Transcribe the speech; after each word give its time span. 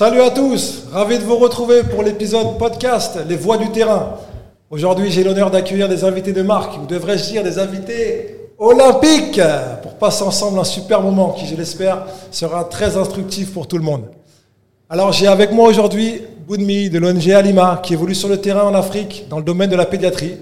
Salut 0.00 0.22
à 0.22 0.30
tous, 0.30 0.84
ravi 0.94 1.18
de 1.18 1.24
vous 1.24 1.36
retrouver 1.36 1.82
pour 1.82 2.02
l'épisode 2.02 2.56
podcast 2.56 3.18
Les 3.28 3.36
Voix 3.36 3.58
du 3.58 3.70
terrain. 3.70 4.14
Aujourd'hui, 4.70 5.10
j'ai 5.10 5.22
l'honneur 5.22 5.50
d'accueillir 5.50 5.90
des 5.90 6.04
invités 6.04 6.32
de 6.32 6.40
marque, 6.40 6.78
ou 6.82 6.86
devrais-je 6.86 7.24
dire 7.24 7.42
des 7.42 7.58
invités 7.58 8.48
olympiques, 8.56 9.42
pour 9.82 9.96
passer 9.96 10.22
ensemble 10.22 10.58
un 10.58 10.64
super 10.64 11.02
moment 11.02 11.32
qui, 11.32 11.44
je 11.44 11.54
l'espère, 11.54 12.06
sera 12.30 12.64
très 12.64 12.96
instructif 12.96 13.52
pour 13.52 13.68
tout 13.68 13.76
le 13.76 13.84
monde. 13.84 14.04
Alors, 14.88 15.12
j'ai 15.12 15.26
avec 15.26 15.52
moi 15.52 15.68
aujourd'hui 15.68 16.22
Boudmi 16.48 16.88
de 16.88 16.98
l'ONG 16.98 17.30
Alima, 17.32 17.78
qui 17.82 17.92
évolue 17.92 18.14
sur 18.14 18.30
le 18.30 18.38
terrain 18.38 18.64
en 18.64 18.74
Afrique 18.74 19.26
dans 19.28 19.36
le 19.36 19.44
domaine 19.44 19.68
de 19.68 19.76
la 19.76 19.84
pédiatrie, 19.84 20.36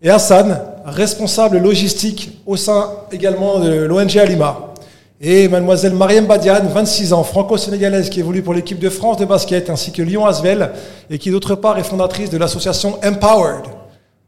et 0.00 0.08
Hassan, 0.08 0.62
responsable 0.86 1.58
logistique 1.58 2.38
au 2.46 2.56
sein 2.56 2.88
également 3.12 3.58
de 3.58 3.70
l'ONG 3.70 4.16
Alima. 4.16 4.73
Et 5.20 5.48
mademoiselle 5.48 5.94
Mariam 5.94 6.26
Badiane, 6.26 6.66
26 6.66 7.12
ans, 7.12 7.22
franco-sénégalaise, 7.22 8.10
qui 8.10 8.18
évolue 8.18 8.42
pour 8.42 8.52
l'équipe 8.52 8.80
de 8.80 8.90
France 8.90 9.16
de 9.16 9.24
basket, 9.24 9.70
ainsi 9.70 9.92
que 9.92 10.02
Lyon 10.02 10.26
Asvel, 10.26 10.72
et 11.08 11.18
qui 11.18 11.30
d'autre 11.30 11.54
part 11.54 11.78
est 11.78 11.84
fondatrice 11.84 12.30
de 12.30 12.36
l'association 12.36 12.98
Empowered. 13.04 13.64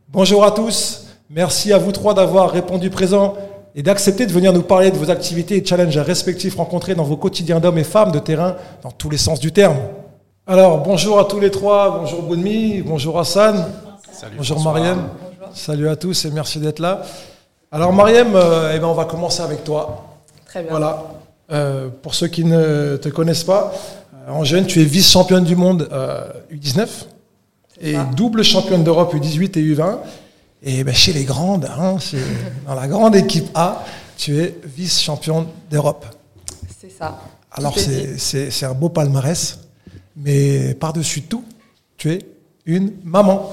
Bonjour 0.08 0.44
à 0.44 0.52
tous, 0.52 1.06
merci 1.28 1.72
à 1.72 1.78
vous 1.78 1.90
trois 1.90 2.14
d'avoir 2.14 2.50
répondu 2.50 2.88
présent 2.88 3.34
et 3.74 3.82
d'accepter 3.82 4.26
de 4.26 4.32
venir 4.32 4.52
nous 4.52 4.62
parler 4.62 4.92
de 4.92 4.96
vos 4.96 5.10
activités 5.10 5.56
et 5.56 5.64
challenges 5.64 5.98
respectifs 5.98 6.54
rencontrés 6.54 6.94
dans 6.94 7.02
vos 7.02 7.16
quotidiens 7.16 7.58
d'hommes 7.58 7.78
et 7.78 7.84
femmes 7.84 8.12
de 8.12 8.20
terrain, 8.20 8.54
dans 8.84 8.92
tous 8.92 9.10
les 9.10 9.18
sens 9.18 9.40
du 9.40 9.50
terme. 9.50 9.76
Alors, 10.46 10.78
bonjour 10.78 11.18
à 11.18 11.24
tous 11.24 11.40
les 11.40 11.50
trois, 11.50 11.98
bonjour 11.98 12.22
Boudmi, 12.22 12.82
bonjour 12.82 13.18
Hassan, 13.18 13.66
bonjour 14.36 14.62
Mariam, 14.62 15.08
salut 15.52 15.88
à 15.88 15.96
tous 15.96 16.26
et 16.26 16.30
merci 16.30 16.60
d'être 16.60 16.78
là. 16.78 17.02
Alors 17.72 17.92
Mariam, 17.92 18.36
euh, 18.36 18.72
eh 18.72 18.78
ben, 18.78 18.86
on 18.86 18.94
va 18.94 19.04
commencer 19.04 19.42
avec 19.42 19.64
toi. 19.64 20.15
Voilà. 20.68 21.04
Euh, 21.50 21.88
pour 22.02 22.14
ceux 22.14 22.26
qui 22.26 22.44
ne 22.44 22.96
te 22.96 23.08
connaissent 23.08 23.44
pas, 23.44 23.72
en 24.28 24.42
jeune, 24.44 24.66
tu 24.66 24.80
es 24.80 24.84
vice-championne 24.84 25.44
du 25.44 25.54
monde 25.54 25.88
U19 26.52 26.80
euh, 26.80 26.86
et 27.80 27.96
double 28.16 28.42
championne 28.42 28.82
d'Europe 28.82 29.14
U18 29.14 29.58
et 29.58 29.74
U20. 29.74 29.98
Et 30.62 30.82
ben, 30.82 30.94
chez 30.94 31.12
les 31.12 31.24
grandes, 31.24 31.66
hein, 31.66 31.98
dans 32.66 32.74
la 32.74 32.88
grande 32.88 33.14
équipe 33.14 33.46
A, 33.54 33.84
tu 34.16 34.40
es 34.40 34.58
vice-championne 34.64 35.46
d'Europe. 35.70 36.06
C'est 36.80 36.90
ça. 36.90 37.20
Alors 37.52 37.76
c'est 37.78 38.64
un 38.64 38.74
beau 38.74 38.88
palmarès, 38.88 39.58
mais 40.16 40.74
par-dessus 40.74 41.22
tout, 41.22 41.44
tu 41.96 42.10
es 42.10 42.18
une 42.64 42.92
maman. 43.04 43.52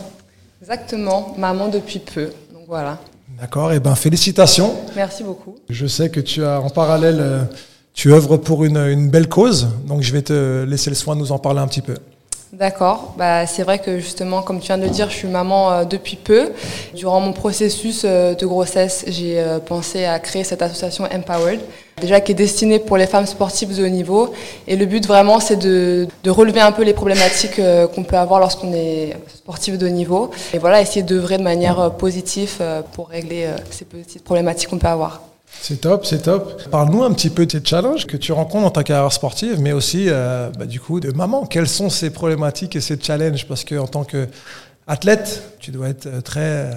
Exactement, 0.62 1.36
maman 1.38 1.68
depuis 1.68 2.00
peu. 2.00 2.32
Donc 2.54 2.64
voilà. 2.68 3.00
D'accord, 3.40 3.72
et 3.74 3.78
eh 3.78 3.80
ben 3.80 3.96
félicitations. 3.96 4.76
Merci 4.96 5.24
beaucoup. 5.24 5.56
Je 5.70 5.88
sais 5.88 6.10
que 6.10 6.20
tu 6.20 6.44
as 6.46 6.62
en 6.62 6.70
parallèle, 6.70 7.18
euh, 7.20 7.44
tu 7.94 8.14
œuvres 8.14 8.38
pour 8.38 8.64
une, 8.64 9.10
belle 9.10 9.28
cause, 9.28 9.70
donc 9.88 10.02
je 10.02 10.14
vais 10.14 10.22
te 10.22 10.64
laisser 10.64 10.90
le 10.90 10.96
soin 10.96 11.16
de 11.16 11.22
nous 11.22 11.32
en 11.32 11.40
parler 11.40 11.60
un 11.60 11.68
petit 11.68 11.82
peu. 11.82 11.96
D'accord. 12.54 13.16
Bah, 13.18 13.48
c'est 13.48 13.64
vrai 13.64 13.80
que 13.80 13.98
justement, 13.98 14.44
comme 14.44 14.60
tu 14.60 14.68
viens 14.68 14.78
de 14.78 14.84
le 14.84 14.90
dire, 14.90 15.10
je 15.10 15.16
suis 15.16 15.28
maman 15.28 15.72
euh, 15.72 15.86
depuis 15.86 16.16
peu. 16.16 16.52
Durant 16.94 17.20
mon 17.20 17.34
processus 17.34 18.04
euh, 18.06 18.36
de 18.36 18.46
grossesse, 18.46 19.06
j'ai 19.08 19.40
euh, 19.40 19.58
pensé 19.58 20.06
à 20.06 20.20
créer 20.20 20.44
cette 20.44 20.62
association 20.62 21.06
Empowered, 21.06 21.60
déjà 22.00 22.22
qui 22.22 22.32
est 22.32 22.36
destinée 22.36 22.80
pour 22.80 22.98
les 22.98 23.08
femmes 23.08 23.26
sportives 23.26 23.76
de 23.76 23.84
haut 23.84 23.90
niveau. 23.90 24.34
Et 24.68 24.76
le 24.76 24.86
but 24.86 25.06
vraiment, 25.06 25.40
c'est 25.40 25.58
de, 25.58 26.08
relever 26.28 26.62
un 26.62 26.72
peu 26.72 26.84
les 26.84 26.94
problématiques 26.94 27.62
qu'on 27.94 28.04
peut 28.04 28.18
avoir 28.18 28.40
lorsqu'on 28.40 28.74
est 28.74 29.16
sportif 29.28 29.78
de 29.78 29.88
haut 29.88 29.92
niveau. 29.92 30.32
Et 30.54 30.58
voilà, 30.58 30.82
essayer 30.82 31.04
d'œuvrer 31.04 31.38
de 31.38 31.44
manière 31.44 31.92
positive 31.92 32.62
pour 32.94 33.10
régler 33.10 33.48
ces 33.70 33.86
petites 33.86 34.24
problématiques 34.24 34.70
qu'on 34.70 34.80
peut 34.80 34.88
avoir. 34.88 35.22
C'est 35.62 35.80
top, 35.80 36.06
c'est 36.06 36.24
top. 36.24 36.70
Parle-nous 36.70 37.04
un 37.04 37.14
petit 37.14 37.30
peu 37.30 37.46
de 37.46 37.52
ces 37.52 37.64
challenges 37.64 38.06
que 38.06 38.18
tu 38.18 38.32
rencontres 38.32 38.64
dans 38.66 38.72
ta 38.72 38.84
carrière 38.84 39.12
sportive, 39.14 39.60
mais 39.60 39.72
aussi 39.72 40.08
euh, 40.10 40.50
bah, 40.58 40.66
du 40.66 40.80
coup 40.80 41.00
de 41.00 41.12
maman. 41.12 41.46
Quelles 41.46 41.70
sont 41.70 41.90
ces 41.90 42.10
problématiques 42.10 42.76
et 42.76 42.82
ces 42.82 43.00
challenges? 43.00 43.48
Parce 43.48 43.64
qu'en 43.64 43.88
tant 43.88 44.04
qu'athlète, 44.04 45.44
tu 45.60 45.72
dois 45.72 45.90
être 45.90 46.08
euh, 46.08 46.22
très 46.22 46.42
euh, 46.42 46.74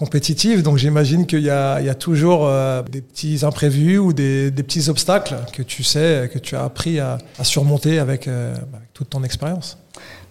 compétitive, 0.00 0.62
donc 0.62 0.78
j'imagine 0.78 1.26
qu'il 1.26 1.42
y, 1.42 1.50
a, 1.50 1.94
toujours 1.94 2.50
des 2.90 3.02
petits 3.02 3.40
imprévus 3.42 3.98
ou 3.98 4.12
des, 4.12 4.50
petits 4.50 4.88
obstacles 4.88 5.36
que 5.52 5.62
tu 5.62 5.84
sais, 5.84 6.30
que 6.32 6.38
tu 6.38 6.56
as 6.56 6.64
appris 6.64 6.98
à, 6.98 7.18
surmonter 7.42 7.98
avec, 7.98 8.26
avec 8.26 8.92
toute 8.94 9.10
ton 9.10 9.22
expérience. 9.22 9.76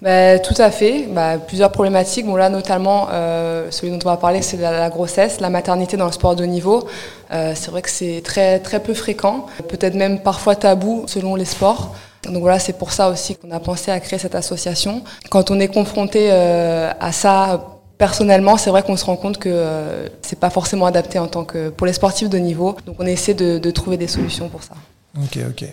Bah, 0.01 0.39
tout 0.39 0.55
à 0.57 0.71
fait. 0.71 1.07
Bah, 1.09 1.37
plusieurs 1.37 1.71
problématiques. 1.71 2.25
Bon, 2.25 2.35
là, 2.35 2.49
notamment, 2.49 3.09
euh, 3.11 3.69
celui 3.69 3.91
dont 3.91 3.99
on 4.03 4.09
va 4.09 4.17
parler, 4.17 4.41
c'est 4.41 4.57
la, 4.57 4.89
grossesse, 4.89 5.41
la 5.41 5.49
maternité 5.49 5.97
dans 5.97 6.05
le 6.05 6.11
sport 6.11 6.35
de 6.35 6.43
haut 6.43 6.47
niveau. 6.47 6.87
Euh, 7.31 7.53
c'est 7.55 7.69
vrai 7.69 7.81
que 7.81 7.89
c'est 7.89 8.21
très, 8.23 8.59
très 8.59 8.81
peu 8.81 8.93
fréquent, 8.93 9.45
peut-être 9.67 9.95
même 9.95 10.21
parfois 10.21 10.55
tabou 10.55 11.03
selon 11.07 11.35
les 11.35 11.45
sports. 11.45 11.95
Donc 12.23 12.41
voilà, 12.41 12.59
c'est 12.59 12.77
pour 12.77 12.91
ça 12.91 13.09
aussi 13.09 13.35
qu'on 13.35 13.51
a 13.51 13.59
pensé 13.59 13.91
à 13.91 13.99
créer 13.99 14.19
cette 14.19 14.35
association. 14.35 15.03
Quand 15.29 15.51
on 15.51 15.59
est 15.59 15.67
confronté 15.67 16.29
euh, 16.31 16.91
à 16.99 17.11
ça 17.11 17.78
personnellement, 17.99 18.57
c'est 18.57 18.71
vrai 18.71 18.81
qu'on 18.81 18.97
se 18.97 19.05
rend 19.05 19.15
compte 19.15 19.37
que 19.37 19.49
euh, 19.51 20.07
c'est 20.23 20.39
pas 20.39 20.49
forcément 20.49 20.87
adapté 20.87 21.19
en 21.19 21.27
tant 21.27 21.45
que 21.45 21.69
pour 21.69 21.85
les 21.85 21.93
sportifs 21.93 22.29
de 22.29 22.39
niveau. 22.39 22.75
Donc 22.87 22.95
on 22.97 23.05
essaie 23.05 23.35
de, 23.35 23.59
de 23.59 23.71
trouver 23.71 23.97
des 23.97 24.07
solutions 24.07 24.49
pour 24.49 24.63
ça. 24.63 24.73
Ok, 25.15 25.37
ok. 25.47 25.65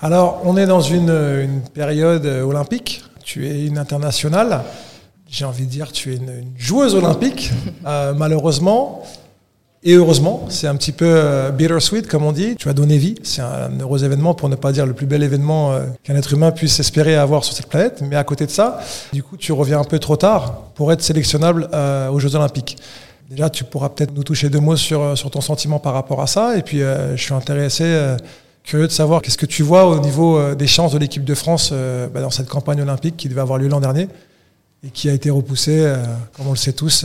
Alors 0.00 0.40
on 0.44 0.56
est 0.56 0.66
dans 0.66 0.80
une, 0.80 1.10
une 1.10 1.60
période 1.74 2.24
olympique 2.24 3.02
tu 3.30 3.46
es 3.46 3.64
une 3.64 3.78
internationale. 3.78 4.64
J'ai 5.28 5.44
envie 5.44 5.64
de 5.64 5.70
dire, 5.70 5.92
tu 5.92 6.12
es 6.12 6.16
une, 6.16 6.52
joueuse 6.56 6.96
olympique, 6.96 7.52
euh, 7.86 8.12
malheureusement. 8.12 9.04
Et 9.82 9.94
heureusement, 9.94 10.44
c'est 10.50 10.66
un 10.66 10.76
petit 10.76 10.92
peu 10.92 11.06
euh, 11.06 11.50
bittersweet, 11.50 12.06
comme 12.06 12.24
on 12.24 12.32
dit. 12.32 12.54
Tu 12.56 12.68
as 12.68 12.74
donné 12.74 12.98
vie. 12.98 13.14
C'est 13.22 13.40
un 13.40 13.70
heureux 13.80 14.04
événement, 14.04 14.34
pour 14.34 14.48
ne 14.48 14.56
pas 14.56 14.72
dire 14.72 14.84
le 14.86 14.92
plus 14.92 15.06
bel 15.06 15.22
événement 15.22 15.72
euh, 15.72 15.86
qu'un 16.02 16.16
être 16.16 16.32
humain 16.32 16.50
puisse 16.50 16.78
espérer 16.80 17.16
avoir 17.16 17.44
sur 17.44 17.54
cette 17.54 17.66
planète. 17.66 18.02
Mais 18.02 18.16
à 18.16 18.24
côté 18.24 18.44
de 18.44 18.50
ça, 18.50 18.80
du 19.12 19.22
coup, 19.22 19.36
tu 19.36 19.52
reviens 19.52 19.80
un 19.80 19.84
peu 19.84 19.98
trop 19.98 20.16
tard 20.16 20.64
pour 20.74 20.92
être 20.92 21.02
sélectionnable 21.02 21.68
aux 22.12 22.18
Jeux 22.18 22.34
Olympiques. 22.34 22.76
Déjà, 23.30 23.48
tu 23.48 23.64
pourras 23.64 23.88
peut-être 23.88 24.14
nous 24.14 24.24
toucher 24.24 24.50
deux 24.50 24.60
mots 24.60 24.76
sur, 24.76 25.14
ton 25.30 25.40
sentiment 25.40 25.78
par 25.78 25.94
rapport 25.94 26.20
à 26.20 26.26
ça. 26.26 26.56
Et 26.56 26.62
puis, 26.62 26.80
je 26.80 27.22
suis 27.22 27.34
intéressé 27.34 28.16
Curieux 28.64 28.86
de 28.86 28.92
savoir 28.92 29.22
qu'est-ce 29.22 29.38
que 29.38 29.46
tu 29.46 29.62
vois 29.62 29.86
au 29.86 30.00
niveau 30.00 30.38
euh, 30.38 30.54
des 30.54 30.66
chances 30.66 30.92
de 30.92 30.98
l'équipe 30.98 31.24
de 31.24 31.34
France 31.34 31.70
euh, 31.72 32.08
bah, 32.08 32.20
dans 32.20 32.30
cette 32.30 32.48
campagne 32.48 32.80
olympique 32.82 33.16
qui 33.16 33.28
devait 33.28 33.40
avoir 33.40 33.58
lieu 33.58 33.68
l'an 33.68 33.80
dernier 33.80 34.08
et 34.84 34.90
qui 34.90 35.08
a 35.08 35.12
été 35.12 35.30
repoussée, 35.30 35.80
euh, 35.80 35.96
comme 36.34 36.46
on 36.46 36.52
le 36.52 36.56
sait 36.56 36.72
tous, 36.72 37.04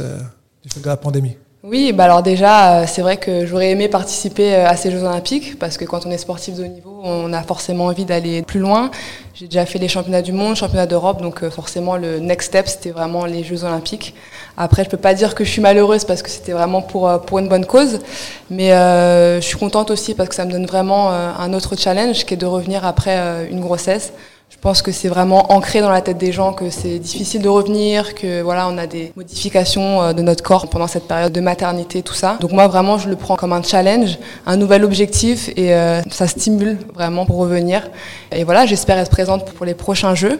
du 0.63 0.69
fait 0.69 0.79
de 0.79 0.87
la 0.87 0.97
pandémie. 0.97 1.37
Oui, 1.67 1.93
bah 1.93 2.03
alors 2.03 2.21
déjà, 2.21 2.85
c'est 2.85 3.01
vrai 3.01 3.17
que 3.17 3.47
j'aurais 3.47 3.71
aimé 3.71 3.87
participer 3.87 4.53
à 4.53 4.75
ces 4.75 4.91
Jeux 4.91 5.01
Olympiques 5.01 5.57
parce 5.57 5.77
que 5.77 5.85
quand 5.85 6.05
on 6.05 6.11
est 6.11 6.17
sportif 6.19 6.53
de 6.53 6.63
haut 6.63 6.67
niveau, 6.67 7.01
on 7.03 7.33
a 7.33 7.41
forcément 7.41 7.85
envie 7.85 8.05
d'aller 8.05 8.43
plus 8.43 8.59
loin. 8.59 8.91
J'ai 9.33 9.47
déjà 9.47 9.65
fait 9.65 9.79
les 9.79 9.87
championnats 9.87 10.21
du 10.21 10.31
monde, 10.31 10.55
championnats 10.55 10.85
d'Europe, 10.85 11.23
donc 11.23 11.43
forcément 11.49 11.97
le 11.97 12.19
next 12.19 12.49
step 12.49 12.67
c'était 12.67 12.91
vraiment 12.91 13.25
les 13.25 13.43
Jeux 13.43 13.63
Olympiques. 13.63 14.13
Après, 14.57 14.83
je 14.83 14.89
peux 14.91 14.97
pas 14.97 15.15
dire 15.15 15.33
que 15.33 15.43
je 15.43 15.49
suis 15.49 15.61
malheureuse 15.61 16.05
parce 16.05 16.21
que 16.21 16.29
c'était 16.29 16.51
vraiment 16.51 16.83
pour, 16.83 17.09
euh, 17.09 17.17
pour 17.17 17.39
une 17.39 17.49
bonne 17.49 17.65
cause, 17.65 17.99
mais 18.51 18.71
euh, 18.71 19.41
je 19.41 19.45
suis 19.45 19.57
contente 19.57 19.89
aussi 19.89 20.13
parce 20.13 20.29
que 20.29 20.35
ça 20.35 20.45
me 20.45 20.51
donne 20.51 20.67
vraiment 20.67 21.11
euh, 21.11 21.31
un 21.37 21.51
autre 21.53 21.75
challenge 21.75 22.25
qui 22.25 22.35
est 22.35 22.37
de 22.37 22.45
revenir 22.45 22.85
après 22.85 23.17
euh, 23.17 23.49
une 23.49 23.59
grossesse. 23.59 24.13
Je 24.49 24.57
pense 24.61 24.81
que 24.81 24.91
c'est 24.91 25.09
vraiment 25.09 25.51
ancré 25.51 25.81
dans 25.81 25.91
la 25.91 26.01
tête 26.01 26.17
des 26.17 26.31
gens 26.31 26.53
que 26.53 26.69
c'est 26.69 26.97
difficile 26.97 27.41
de 27.41 27.49
revenir, 27.49 28.15
que 28.15 28.41
voilà, 28.41 28.67
on 28.67 28.77
a 28.77 28.87
des 28.87 29.11
modifications 29.15 30.11
de 30.13 30.21
notre 30.23 30.43
corps 30.43 30.69
pendant 30.69 30.87
cette 30.87 31.07
période 31.07 31.31
de 31.31 31.41
maternité, 31.41 32.01
tout 32.01 32.15
ça. 32.15 32.37
Donc 32.39 32.51
moi 32.51 32.67
vraiment, 32.67 32.97
je 32.97 33.07
le 33.07 33.15
prends 33.15 33.35
comme 33.35 33.53
un 33.53 33.61
challenge, 33.61 34.17
un 34.47 34.57
nouvel 34.57 34.83
objectif 34.83 35.49
et 35.55 35.75
ça 36.09 36.27
stimule 36.27 36.79
vraiment 36.95 37.27
pour 37.27 37.37
revenir. 37.37 37.83
Et 38.31 38.43
voilà, 38.43 38.65
j'espère 38.65 38.97
être 38.97 39.11
présente 39.11 39.51
pour 39.51 39.65
les 39.67 39.75
prochains 39.75 40.15
Jeux. 40.15 40.39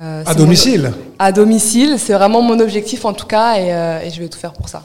Euh, 0.00 0.24
à 0.26 0.34
domicile 0.34 0.92
À 1.18 1.32
domicile, 1.32 1.96
c'est 1.98 2.14
vraiment 2.14 2.40
mon 2.42 2.58
objectif 2.60 3.04
en 3.04 3.12
tout 3.12 3.26
cas 3.26 3.56
et, 3.56 3.72
euh, 3.72 4.00
et, 4.00 4.10
je 4.10 4.20
vais 4.20 4.28
tout 4.28 4.38
faire 4.38 4.52
pour 4.52 4.68
ça. 4.68 4.82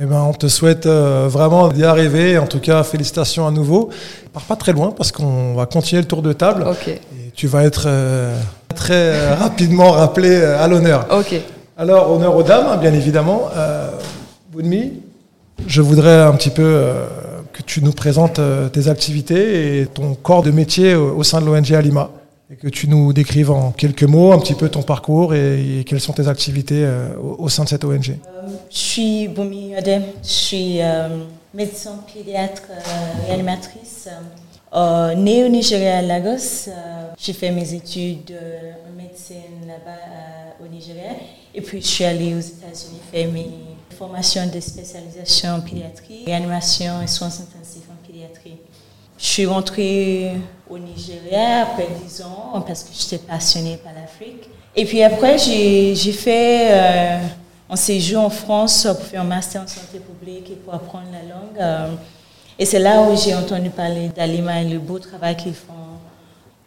Eh 0.00 0.04
ben, 0.04 0.20
on 0.20 0.32
te 0.32 0.46
souhaite 0.46 0.86
euh, 0.86 1.26
vraiment 1.28 1.68
d'y 1.68 1.84
arriver. 1.84 2.38
En 2.38 2.46
tout 2.46 2.60
cas, 2.60 2.84
félicitations 2.84 3.46
à 3.46 3.50
nouveau. 3.50 3.88
Pars 4.32 4.44
pas 4.44 4.54
très 4.54 4.72
loin 4.72 4.92
parce 4.96 5.10
qu'on 5.10 5.54
va 5.54 5.66
continuer 5.66 6.02
le 6.02 6.06
tour 6.06 6.22
de 6.22 6.32
table. 6.32 6.64
Ok. 6.68 7.00
Et 7.40 7.46
tu 7.46 7.46
vas 7.46 7.64
être 7.64 7.88
très 8.74 9.32
rapidement 9.32 9.92
rappelé 9.92 10.42
à 10.42 10.68
l'honneur. 10.68 11.06
Ok. 11.10 11.40
Alors, 11.78 12.10
honneur 12.12 12.36
aux 12.36 12.42
dames, 12.42 12.78
bien 12.78 12.92
évidemment. 12.92 13.48
Euh, 13.56 13.90
Boudmi, 14.52 15.00
je 15.66 15.80
voudrais 15.80 16.20
un 16.20 16.32
petit 16.32 16.50
peu 16.50 16.84
que 17.54 17.62
tu 17.62 17.82
nous 17.82 17.92
présentes 17.92 18.40
tes 18.72 18.88
activités 18.88 19.80
et 19.80 19.86
ton 19.86 20.14
corps 20.14 20.42
de 20.42 20.50
métier 20.50 20.94
au 20.94 21.22
sein 21.22 21.40
de 21.40 21.46
l'ONG 21.46 21.72
Alima 21.72 22.10
et 22.52 22.56
que 22.56 22.68
tu 22.68 22.88
nous 22.88 23.12
décrives 23.12 23.50
en 23.50 23.70
quelques 23.70 24.02
mots 24.02 24.32
un 24.32 24.38
petit 24.40 24.54
peu 24.54 24.68
ton 24.68 24.82
parcours 24.82 25.34
et, 25.34 25.84
quelles 25.86 26.00
sont 26.00 26.12
tes 26.12 26.26
activités 26.26 26.84
euh, 26.84 27.08
au, 27.20 27.48
sein 27.48 27.62
de 27.62 27.68
cette 27.68 27.84
ONG. 27.84 28.10
Euh, 28.10 28.48
je 28.70 28.76
suis 28.76 29.28
Boumi 29.28 29.76
Adem, 29.76 30.02
je 30.22 30.28
suis 30.28 30.82
euh, 30.82 31.08
médecin 31.54 32.00
pédiatre 32.12 32.62
réanimatrice. 34.72 35.24
née 35.24 35.44
au 35.44 35.48
Nigeria 35.48 35.98
à 35.98 36.02
Lagos, 36.02 36.70
j'ai 37.18 37.32
fait 37.32 37.50
mes 37.50 37.74
études 37.74 38.36
en 38.88 38.96
médecine 38.96 39.66
là-bas 39.66 40.64
au 40.64 40.68
Nigeria 40.68 41.12
et 41.54 41.60
puis 41.60 41.80
je 41.80 41.86
suis 41.86 42.04
allée 42.04 42.34
aux 42.34 42.40
États-Unis 42.40 43.00
faire 43.10 43.30
mes 43.30 43.48
formations 43.96 44.46
de 44.46 44.60
spécialisation 44.60 45.50
en 45.50 45.60
pédiatrie, 45.60 46.24
réanimation 46.24 47.02
et 47.02 47.06
soins 47.06 47.28
intensifs 47.28 47.88
en 47.90 48.06
pédiatrie. 48.06 48.56
je 49.18 49.24
suis 49.24 49.46
rentrée 49.46 50.32
au 50.68 50.78
Nigeria 50.78 51.62
après 51.62 51.88
10 52.02 52.22
ans 52.22 52.64
parce 52.66 52.84
que 52.84 52.90
j'étais 52.98 53.18
passionnée 53.18 53.76
par 53.76 53.92
l'Afrique. 53.92 54.48
Et 54.74 54.84
puis 54.86 55.02
après, 55.02 55.36
j'ai 55.36 56.12
fait 56.12 56.68
euh, 56.70 57.18
un 57.68 57.76
séjour 57.76 58.22
en 58.22 58.30
France 58.30 58.84
pour 58.84 59.04
faire 59.04 59.20
un 59.22 59.24
master 59.24 59.62
en 59.62 59.66
santé 59.66 59.98
publique 59.98 60.48
et 60.50 60.54
pour 60.54 60.72
apprendre 60.72 61.08
la 61.12 61.22
langue. 61.22 61.98
Euh, 62.60 62.62
et 62.62 62.64
c'est 62.64 62.78
là 62.78 63.02
où 63.02 63.16
j'ai 63.16 63.34
entendu 63.34 63.70
parler 63.70 64.08
d'Alima 64.14 64.62
et 64.62 64.68
le 64.68 64.78
beau 64.78 64.98
travail 64.98 65.36
qu'ils 65.36 65.54
font. 65.54 65.72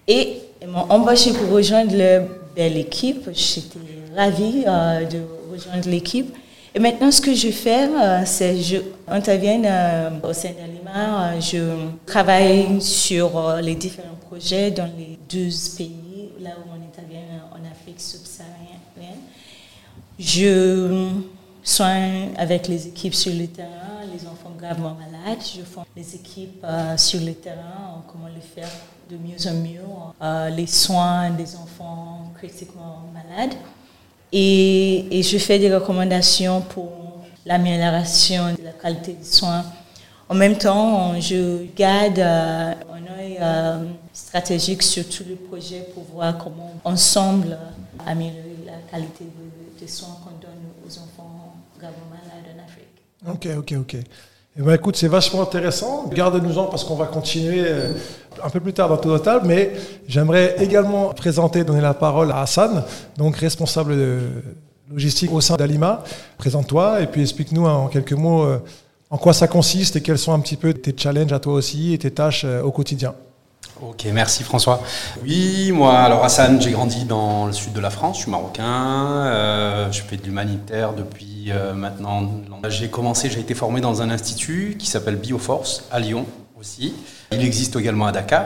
Et 0.08 0.40
ils 0.62 0.68
m'ont 0.68 0.86
embauché 0.90 1.32
pour 1.34 1.50
rejoindre 1.50 1.96
leur 1.96 2.24
belle 2.56 2.78
équipe. 2.78 3.30
J'étais 3.34 3.80
ravie 4.16 4.64
euh, 4.68 5.06
de 5.06 5.20
rejoindre 5.52 5.90
l'équipe. 5.90 6.34
Et 6.76 6.80
maintenant, 6.80 7.12
ce 7.12 7.22
que 7.22 7.34
je 7.36 7.50
fais, 7.50 7.88
c'est 8.26 8.60
je 8.60 8.78
interviens 9.08 9.62
au 10.24 10.34
sein 10.34 10.50
d'Alima. 10.50 11.40
je 11.40 11.60
travaille 12.08 12.82
sur 12.82 13.58
les 13.62 13.76
différents 13.76 14.18
projets 14.28 14.72
dans 14.72 14.90
les 14.98 15.20
12 15.30 15.70
pays 15.78 16.30
là 16.42 16.50
où 16.58 16.70
on 16.72 16.84
intervient 16.88 17.22
en 17.52 17.72
Afrique 17.72 18.02
subsaharienne. 18.02 18.54
Je 20.20 21.10
soigne 21.64 22.30
avec 22.38 22.68
les 22.68 22.88
équipes 22.88 23.14
sur 23.16 23.34
le 23.34 23.48
terrain, 23.48 23.83
gravement 24.64 24.96
malades. 24.96 25.40
Je 25.56 25.62
forme 25.62 25.86
les 25.96 26.16
équipes 26.16 26.64
euh, 26.64 26.96
sur 26.96 27.20
le 27.20 27.34
terrain, 27.34 28.02
comment 28.08 28.28
le 28.28 28.40
faire 28.40 28.70
de 29.10 29.18
mieux 29.18 29.36
en 29.48 29.54
mieux, 29.56 29.82
euh, 30.22 30.50
les 30.50 30.68
soins 30.68 31.30
des 31.32 31.56
enfants 31.56 32.32
critiquement 32.38 33.04
malades. 33.14 33.56
Et, 34.32 35.22
je 35.22 35.38
fais 35.38 35.60
des 35.60 35.74
recommandations 35.74 36.62
pour 36.62 36.92
l'amélioration 37.46 38.54
de 38.58 38.64
la 38.64 38.72
qualité 38.72 39.14
des 39.14 39.26
soins. 39.26 39.66
En 40.30 40.36
même 40.36 40.58
temps, 40.58 41.20
je 41.20 41.66
garde 41.76 42.20
euh, 42.20 42.74
un 42.98 43.20
œil 43.20 43.40
stratégique 44.14 44.82
sur 44.82 45.08
tous 45.10 45.26
les 45.28 45.36
projets 45.36 45.86
pour 45.94 46.04
voir 46.06 46.38
comment 46.38 46.74
ensemble 46.86 47.58
améliorer 48.08 48.58
la 48.66 48.78
qualité 48.90 49.26
des 49.80 49.88
soins 49.88 50.18
qu'on 50.24 50.38
donne 50.40 50.64
aux 50.86 50.98
enfants 50.98 51.54
gravement 51.78 52.10
malades 52.10 52.56
en 52.56 52.64
Afrique. 52.64 52.96
Ok, 53.28 53.48
ok, 53.58 53.74
ok. 53.82 54.06
Eh 54.56 54.62
ben, 54.62 54.76
écoute, 54.76 54.96
c'est 54.96 55.08
vachement 55.08 55.42
intéressant. 55.42 56.06
Garde-nous-en 56.14 56.66
parce 56.66 56.84
qu'on 56.84 56.96
va 56.96 57.08
continuer 57.08 57.64
euh, 57.66 57.92
un 58.44 58.50
peu 58.52 58.60
plus 58.60 58.74
tard 58.74 58.88
dans 58.88 58.98
Total, 58.98 59.42
mais 59.44 59.72
j'aimerais 60.08 60.56
également 60.60 61.10
présenter, 61.10 61.64
donner 61.64 61.82
la 61.82 61.96
parole 61.96 62.32
à 62.32 62.42
Hassan, 62.42 62.84
donc 63.18 63.36
responsable 63.38 63.96
de 63.96 64.20
logistique 64.92 65.32
au 65.34 65.42
sein 65.42 65.56
d'Alima. 65.56 66.04
Présente-toi 66.38 67.02
et 67.02 67.08
puis 67.08 67.22
explique-nous 67.22 67.66
en 67.66 67.88
quelques 67.88 68.14
mots 68.14 68.44
euh, 68.44 68.60
en 69.10 69.18
quoi 69.18 69.34
ça 69.34 69.48
consiste 69.48 69.96
et 69.96 70.02
quels 70.02 70.20
sont 70.20 70.34
un 70.34 70.40
petit 70.40 70.58
peu 70.58 70.72
tes 70.72 70.94
challenges 70.96 71.34
à 71.34 71.40
toi 71.40 71.54
aussi 71.54 71.94
et 71.94 71.98
tes 71.98 72.12
tâches 72.12 72.44
euh, 72.46 72.62
au 72.62 72.70
quotidien. 72.70 73.16
Ok, 73.82 74.06
merci 74.14 74.44
François. 74.44 74.82
Oui, 75.24 75.72
moi, 75.72 75.98
alors 75.98 76.24
Hassan, 76.24 76.62
j'ai 76.62 76.72
grandi 76.72 77.06
dans 77.06 77.48
le 77.48 77.54
sud 77.54 77.74
de 77.74 77.80
la 77.80 77.90
France, 77.90 78.18
je 78.18 78.22
suis 78.24 78.32
marocain, 78.32 79.26
je 79.92 80.02
fais 80.02 80.18
de 80.18 80.24
l'humanitaire 80.24 80.94
depuis 80.94 81.52
euh, 81.52 81.74
maintenant. 81.74 82.30
J'ai 82.70 82.90
commencé, 82.90 83.30
j'ai 83.30 83.40
été 83.40 83.54
formé 83.54 83.82
dans 83.82 84.02
un 84.02 84.10
institut 84.10 84.76
qui 84.78 84.88
s'appelle 84.88 85.16
Bioforce 85.16 85.86
à 85.92 86.00
Lyon 86.00 86.26
aussi. 86.60 86.94
Il 87.32 87.44
existe 87.44 87.76
également 87.76 88.06
à 88.06 88.12
Dakar. 88.12 88.46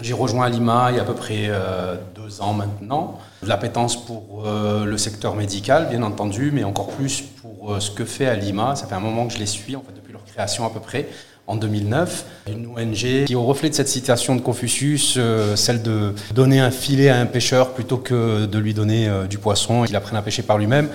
J'ai 0.00 0.12
rejoint 0.12 0.46
Alima 0.46 0.90
il 0.90 0.96
y 0.96 0.98
a 1.00 1.02
à 1.02 1.04
peu 1.04 1.14
près 1.14 1.46
euh, 1.48 1.96
deux 2.14 2.40
ans 2.40 2.52
maintenant. 2.52 3.18
L'appétence 3.42 4.04
pour 4.04 4.44
le 4.44 4.96
secteur 4.98 5.34
médical, 5.34 5.88
bien 5.88 6.02
entendu, 6.02 6.50
mais 6.52 6.64
encore 6.64 6.88
plus 6.88 7.22
pour 7.22 7.80
ce 7.80 7.90
que 7.90 8.04
fait 8.04 8.26
Alima. 8.26 8.74
Ça 8.76 8.86
fait 8.86 8.94
un 8.94 9.00
moment 9.00 9.26
que 9.26 9.34
je 9.34 9.38
les 9.38 9.46
suis, 9.46 9.76
en 9.76 9.82
fait, 9.82 9.92
depuis 9.94 10.12
leur 10.12 10.24
création 10.24 10.64
à 10.66 10.70
peu 10.70 10.80
près 10.80 11.08
en 11.48 11.56
2009, 11.56 12.26
une 12.46 12.66
ONG 12.66 13.24
qui, 13.26 13.34
au 13.34 13.42
reflet 13.42 13.70
de 13.70 13.74
cette 13.74 13.88
citation 13.88 14.36
de 14.36 14.40
Confucius, 14.40 15.14
euh, 15.16 15.56
celle 15.56 15.82
de 15.82 16.14
donner 16.34 16.60
un 16.60 16.70
filet 16.70 17.08
à 17.08 17.18
un 17.18 17.26
pêcheur 17.26 17.72
plutôt 17.72 17.96
que 17.96 18.44
de 18.44 18.58
lui 18.58 18.74
donner 18.74 19.08
euh, 19.08 19.26
du 19.26 19.38
poisson 19.38 19.82
et 19.82 19.86
qu'il 19.86 19.96
apprenne 19.96 20.18
à 20.18 20.22
pêcher 20.22 20.42
par 20.42 20.58
lui-même. 20.58 20.88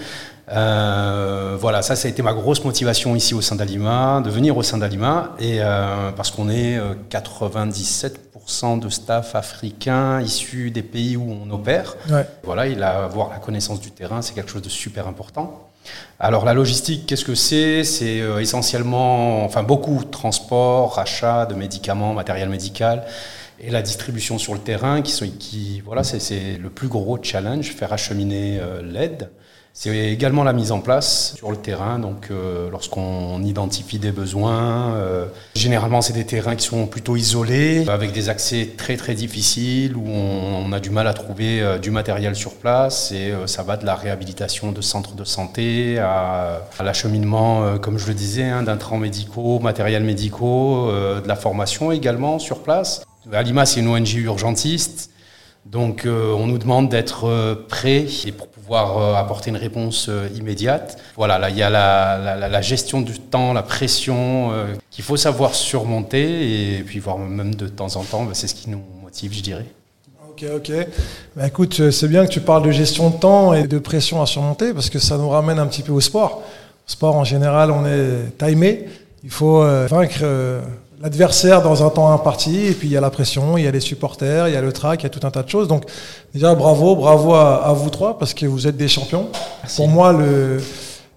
Euh, 0.52 1.56
voilà, 1.60 1.82
ça, 1.82 1.96
ça 1.96 2.08
a 2.08 2.12
été 2.12 2.22
ma 2.22 2.34
grosse 2.34 2.64
motivation 2.64 3.16
ici 3.16 3.34
au 3.34 3.42
sein 3.42 3.56
d'Alima, 3.56 4.22
de 4.24 4.30
venir 4.30 4.58
au 4.58 4.64
sein 4.64 4.78
d'Alima, 4.78 5.36
et 5.40 5.60
parce 6.16 6.32
qu'on 6.32 6.50
est 6.50 6.80
97% 7.10 8.80
de 8.80 8.90
staff 8.90 9.36
africain 9.36 10.22
issus 10.22 10.72
des 10.72 10.84
pays 10.84 11.16
où 11.16 11.32
on 11.32 11.50
opère. 11.52 11.96
Voilà, 12.44 12.68
il 12.68 12.84
a 12.84 13.06
avoir 13.06 13.30
la 13.30 13.38
connaissance 13.38 13.80
du 13.80 13.92
terrain, 13.92 14.22
c'est 14.22 14.34
quelque 14.34 14.52
chose 14.52 14.62
de 14.62 14.70
super 14.70 15.08
important. 15.08 15.70
Alors 16.20 16.46
la 16.46 16.54
logistique, 16.54 17.06
qu'est-ce 17.06 17.26
que 17.26 17.36
c'est? 17.36 17.84
C'est 17.84 18.22
euh, 18.22 18.40
essentiellement, 18.40 19.44
enfin 19.44 19.64
beaucoup 19.64 20.04
de 20.04 20.10
transport, 20.10 20.98
achat 21.00 21.46
de 21.46 21.56
médicaments, 21.56 22.14
matériel 22.14 22.50
médical 22.50 23.04
et 23.60 23.70
la 23.70 23.82
distribution 23.82 24.38
sur 24.38 24.54
le 24.54 24.60
terrain 24.60 25.02
qui, 25.02 25.12
sont, 25.12 25.28
qui 25.28 25.82
voilà, 25.82 26.04
c'est 26.04 26.58
le 26.58 26.70
plus 26.70 26.88
gros 26.88 27.18
challenge, 27.22 27.72
faire 27.72 27.94
acheminer 27.94 28.60
euh, 28.60 28.82
l'aide. 28.82 29.30
C'est 29.76 29.90
également 30.12 30.44
la 30.44 30.54
mise 30.54 30.72
en 30.72 30.82
place 30.82 31.34
sur 31.36 31.50
le 31.50 31.58
terrain, 31.58 31.98
donc 31.98 32.28
euh, 32.30 32.70
lorsqu'on 32.70 33.42
identifie 33.42 33.98
des 33.98 34.12
besoins, 34.12 34.94
euh, 34.94 35.26
généralement 35.56 36.04
c'est 36.04 36.14
des 36.14 36.28
terrains 36.28 36.56
qui 36.56 36.68
sont 36.68 36.86
plutôt 36.86 37.16
isolés, 37.16 37.84
avec 37.90 38.12
des 38.12 38.30
accès 38.30 38.70
très 38.78 38.98
très 38.98 39.16
difficiles, 39.16 39.98
où 39.98 40.08
on, 40.08 40.72
a 40.74 40.80
du 40.80 40.92
mal 40.92 41.08
à 41.08 41.14
trouver 41.14 41.60
euh, 41.60 41.80
du 41.80 41.90
matériel 41.90 42.36
sur 42.36 42.54
place, 42.54 43.12
et 43.12 43.34
ça 43.48 43.64
va 43.64 43.76
de 43.76 43.86
la 43.86 43.96
réhabilitation 43.96 44.72
de 44.72 44.82
centres 44.82 45.16
de 45.16 45.24
santé 45.24 45.98
à, 45.98 46.62
l'acheminement, 46.84 47.80
comme 47.80 47.98
je 47.98 48.06
le 48.06 48.14
disais, 48.14 48.44
hein, 48.44 48.62
d'intrants 48.62 49.00
médicaux, 49.00 49.60
matériels 49.60 50.04
médicaux, 50.04 50.92
de 50.92 51.28
la 51.28 51.36
formation 51.36 51.92
également 51.92 52.38
sur 52.38 52.60
place. 52.60 53.04
Alima, 53.32 53.66
c'est 53.66 53.80
une 53.80 53.88
ONG 53.88 54.14
urgentiste, 54.16 55.10
donc 55.66 56.06
on 56.06 56.48
nous 56.48 56.58
demande 56.58 56.90
d'être 56.90 57.56
prêts 57.68 58.06
et 58.26 58.32
pour 58.32 58.48
pouvoir 58.64 58.98
euh, 58.98 59.14
apporter 59.16 59.50
une 59.50 59.58
réponse 59.58 60.08
euh, 60.10 60.28
immédiate. 60.36 60.98
Voilà, 61.18 61.38
là, 61.38 61.50
il 61.50 61.58
y 61.58 61.64
a 61.64 61.70
la, 61.70 62.62
gestion 62.62 63.02
du 63.02 63.20
temps, 63.20 63.52
la 63.52 63.62
pression 63.62 64.52
euh, 64.54 64.74
qu'il 64.90 65.04
faut 65.04 65.18
savoir 65.18 65.54
surmonter 65.54 66.78
et 66.78 66.84
puis 66.84 67.00
voir 67.00 67.18
même 67.18 67.56
de 67.56 67.68
temps 67.68 67.96
en 67.98 68.04
temps, 68.04 68.24
bah, 68.24 68.32
c'est 68.34 68.48
ce 68.48 68.56
qui 68.56 68.70
nous 68.70 68.82
motive, 69.02 69.34
je 69.34 69.42
dirais. 69.42 69.66
Ok, 70.30 70.46
ok. 70.56 70.72
Bah, 71.36 71.48
écoute, 71.48 71.92
c'est 71.92 72.08
bien 72.08 72.26
que 72.26 72.32
tu 72.32 72.40
parles 72.40 72.64
de 72.64 72.72
gestion 72.72 73.10
de 73.10 73.18
temps 73.18 73.54
et 73.54 73.68
de 73.68 73.80
pression 73.80 74.22
à 74.22 74.26
surmonter 74.26 74.74
parce 74.74 74.90
que 74.90 75.00
ça 75.00 75.18
nous 75.18 75.30
ramène 75.30 75.60
un 75.60 75.68
petit 75.68 75.84
peu 75.84 75.92
au 75.92 76.02
sport. 76.02 76.44
Au 76.88 76.92
sport, 76.92 77.16
en 77.18 77.26
général, 77.26 77.70
on 77.70 77.86
est 77.86 78.38
timé. 78.38 78.86
Il 79.24 79.30
faut 79.30 79.64
vaincre 79.88 80.26
l'adversaire 81.04 81.62
dans 81.62 81.86
un 81.86 81.90
temps 81.90 82.10
imparti, 82.14 82.68
et 82.68 82.72
puis 82.72 82.88
il 82.88 82.92
y 82.92 82.98
a 82.98 83.02
la 83.02 83.10
pression, 83.10 83.58
il 83.58 83.66
y 83.66 83.68
a 83.68 83.72
les 83.72 83.82
supporters, 83.82 84.48
il 84.48 84.54
y 84.54 84.58
a 84.58 84.62
le 84.62 84.72
track, 84.72 85.02
il 85.02 85.04
y 85.04 85.08
a 85.08 85.10
tout 85.10 85.28
un 85.28 85.32
tas 85.32 85.44
de 85.44 85.50
choses. 85.50 85.68
Donc 85.68 85.84
déjà 86.34 86.56
bravo, 86.56 86.96
bravo 86.96 87.34
à, 87.34 87.74
vous 87.74 87.90
trois, 87.90 88.18
parce 88.18 88.34
que 88.34 88.46
vous 88.46 88.68
êtes 88.68 88.78
des 88.78 88.88
champions. 88.88 89.28
Pour 89.76 89.90
moi, 89.90 90.14
le, 90.14 90.60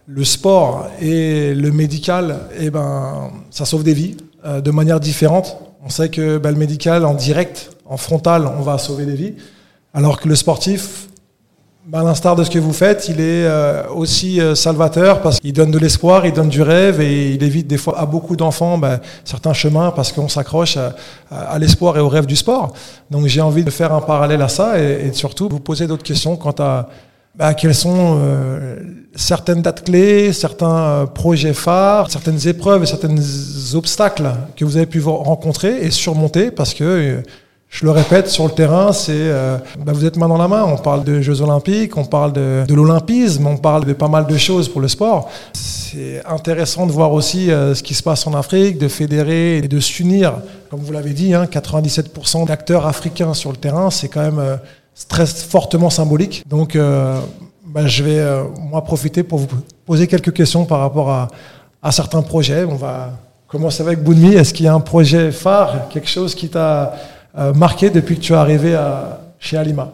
le 0.09 0.25
sport 0.25 0.89
et 1.01 1.55
le 1.55 1.71
médical, 1.71 2.41
eh 2.59 2.71
ben, 2.71 3.31
ça 3.51 3.65
sauve 3.65 3.85
des 3.85 3.95
vies 3.95 4.17
euh, 4.45 4.61
de 4.61 4.73
manière 4.73 4.99
différente. 4.99 5.57
On 5.85 5.89
sait 5.89 6.09
que 6.09 6.39
ben, 6.39 6.51
le 6.51 6.59
médical, 6.59 7.05
en 7.05 7.15
direct, 7.15 7.71
en 7.85 7.97
frontal, 7.97 8.51
on 8.59 8.63
va 8.63 8.79
sauver 8.79 9.07
des 9.07 9.15
vies, 9.15 9.35
alors 9.95 10.21
que 10.21 10.29
le 10.29 10.35
sportif, 10.35 11.07
à 11.93 12.03
l'instar 12.03 12.35
de 12.35 12.43
ce 12.43 12.51
que 12.51 12.59
vous 12.59 12.73
faites, 12.73 13.09
il 13.09 13.21
est 13.21 13.45
euh, 13.45 13.85
aussi 13.95 14.41
euh, 14.41 14.55
salvateur 14.55 15.23
parce 15.23 15.39
qu'il 15.39 15.53
donne 15.53 15.71
de 15.71 15.79
l'espoir, 15.79 16.27
il 16.27 16.33
donne 16.33 16.49
du 16.49 16.63
rêve 16.63 17.01
et 17.01 17.31
il 17.31 17.43
évite 17.45 17.69
des 17.69 17.77
fois 17.77 17.99
à 17.99 18.07
beaucoup 18.07 18.35
d'enfants 18.35 18.77
bah, 18.77 18.99
certains 19.25 19.53
chemins 19.53 19.93
parce 19.93 20.11
qu'on 20.11 20.29
s'accroche 20.29 20.79
à, 21.31 21.59
l'espoir 21.59 21.97
et 21.97 22.01
au 22.01 22.09
rêve 22.09 22.27
du 22.27 22.35
sport. 22.35 22.73
Donc 23.11 23.27
j'ai 23.27 23.41
envie 23.41 23.63
de 23.63 23.71
faire 23.71 23.93
un 23.93 24.01
parallèle 24.01 24.43
à 24.43 24.49
ça 24.49 24.81
et, 24.81 25.13
surtout 25.13 25.49
vous 25.49 25.61
poser 25.61 25.87
d'autres 25.87 26.03
questions 26.03 26.37
quant 26.37 26.55
à 26.59 26.89
bah, 27.37 27.55
quelles 27.55 27.75
sont 27.75 28.19
euh, 28.21 28.79
certaines 29.15 29.63
dates 29.63 29.85
clés, 29.85 30.33
certains 30.33 31.07
projets 31.15 31.55
phares, 31.55 32.11
certaines 32.11 32.49
épreuves 32.49 32.83
et 32.83 32.87
certains 32.87 33.15
obstacles 33.75 34.31
que 34.57 34.65
vous 34.65 34.77
avez 34.77 34.87
pu 34.87 35.01
rencontrer 35.05 35.79
et 35.83 35.91
surmonter 35.93 36.51
parce 36.51 36.75
que 36.75 37.23
je 37.69 37.85
le 37.85 37.91
répète, 37.91 38.29
sur 38.29 38.45
le 38.45 38.53
terrain, 38.53 38.93
c'est 38.93 39.13
euh, 39.13 39.59
bah, 39.85 39.93
vous 39.93 40.05
êtes 40.05 40.17
main 40.17 40.29
dans 40.29 40.39
la 40.39 40.49
main. 40.49 40.65
On 40.65 40.77
parle 40.77 41.05
de 41.05 41.21
Jeux 41.21 41.43
Olympiques, 41.43 41.97
on 41.97 42.05
parle 42.05 42.33
de, 42.33 42.65
de 42.67 42.75
l'Olympisme, 42.75 43.47
on 43.47 43.57
parle 43.57 43.85
de 43.85 43.93
pas 43.93 44.09
mal 44.09 44.27
de 44.27 44.37
choses 44.37 44.69
pour 44.69 44.81
le 44.81 44.89
sport. 44.89 45.29
C'est 45.53 46.25
intéressant 46.27 46.87
de 46.87 46.93
voir 46.93 47.13
aussi 47.13 47.51
euh, 47.51 47.75
ce 47.75 47.83
qui 47.83 47.95
se 47.95 48.03
passe 48.03 48.27
en 48.27 48.35
Afrique, 48.35 48.79
de 48.79 48.89
fédérer 48.89 49.59
et 49.59 49.69
de 49.69 49.81
s'unir. 49.81 50.35
Comme 50.71 50.81
vous 50.81 50.93
l'avez 50.93 51.13
dit, 51.13 51.35
hein, 51.35 51.45
97% 51.45 52.47
d'acteurs 52.47 52.87
africains 52.87 53.35
sur 53.35 53.51
le 53.51 53.57
terrain, 53.57 53.91
c'est 53.91 54.09
quand 54.09 54.23
même 54.23 54.39
euh, 54.39 54.57
très 55.09 55.27
fortement 55.27 55.91
symbolique. 55.91 56.45
Donc, 56.49 56.79
bah, 57.67 57.87
je 57.87 58.03
vais 58.03 58.25
moi 58.59 58.83
profiter 58.83 59.23
pour 59.23 59.41
vous 59.41 59.49
poser 59.85 60.07
quelques 60.07 60.33
questions 60.33 60.65
par 60.65 60.81
rapport 60.81 61.11
à, 61.11 61.29
à 61.83 61.93
certains 61.93 62.23
projets. 62.23 62.65
On 62.65 62.77
va 62.77 63.13
commencer 63.47 63.83
avec 63.83 64.03
Bounmi. 64.03 64.35
Est-ce 64.35 64.53
qu'il 64.53 64.67
y 64.67 64.69
a 64.69 64.75
un 64.75 64.81
projet 64.81 65.31
phare, 65.31 65.89
quelque 65.89 66.09
chose 66.09 66.35
qui 66.35 66.49
t'a 66.49 66.83
euh, 66.83 66.87
marqué 67.55 67.91
depuis 67.91 68.17
que 68.17 68.21
tu 68.21 68.33
es 68.33 68.37
arrivé 68.37 68.75
à, 68.75 69.21
chez 69.39 69.57
Alima 69.57 69.93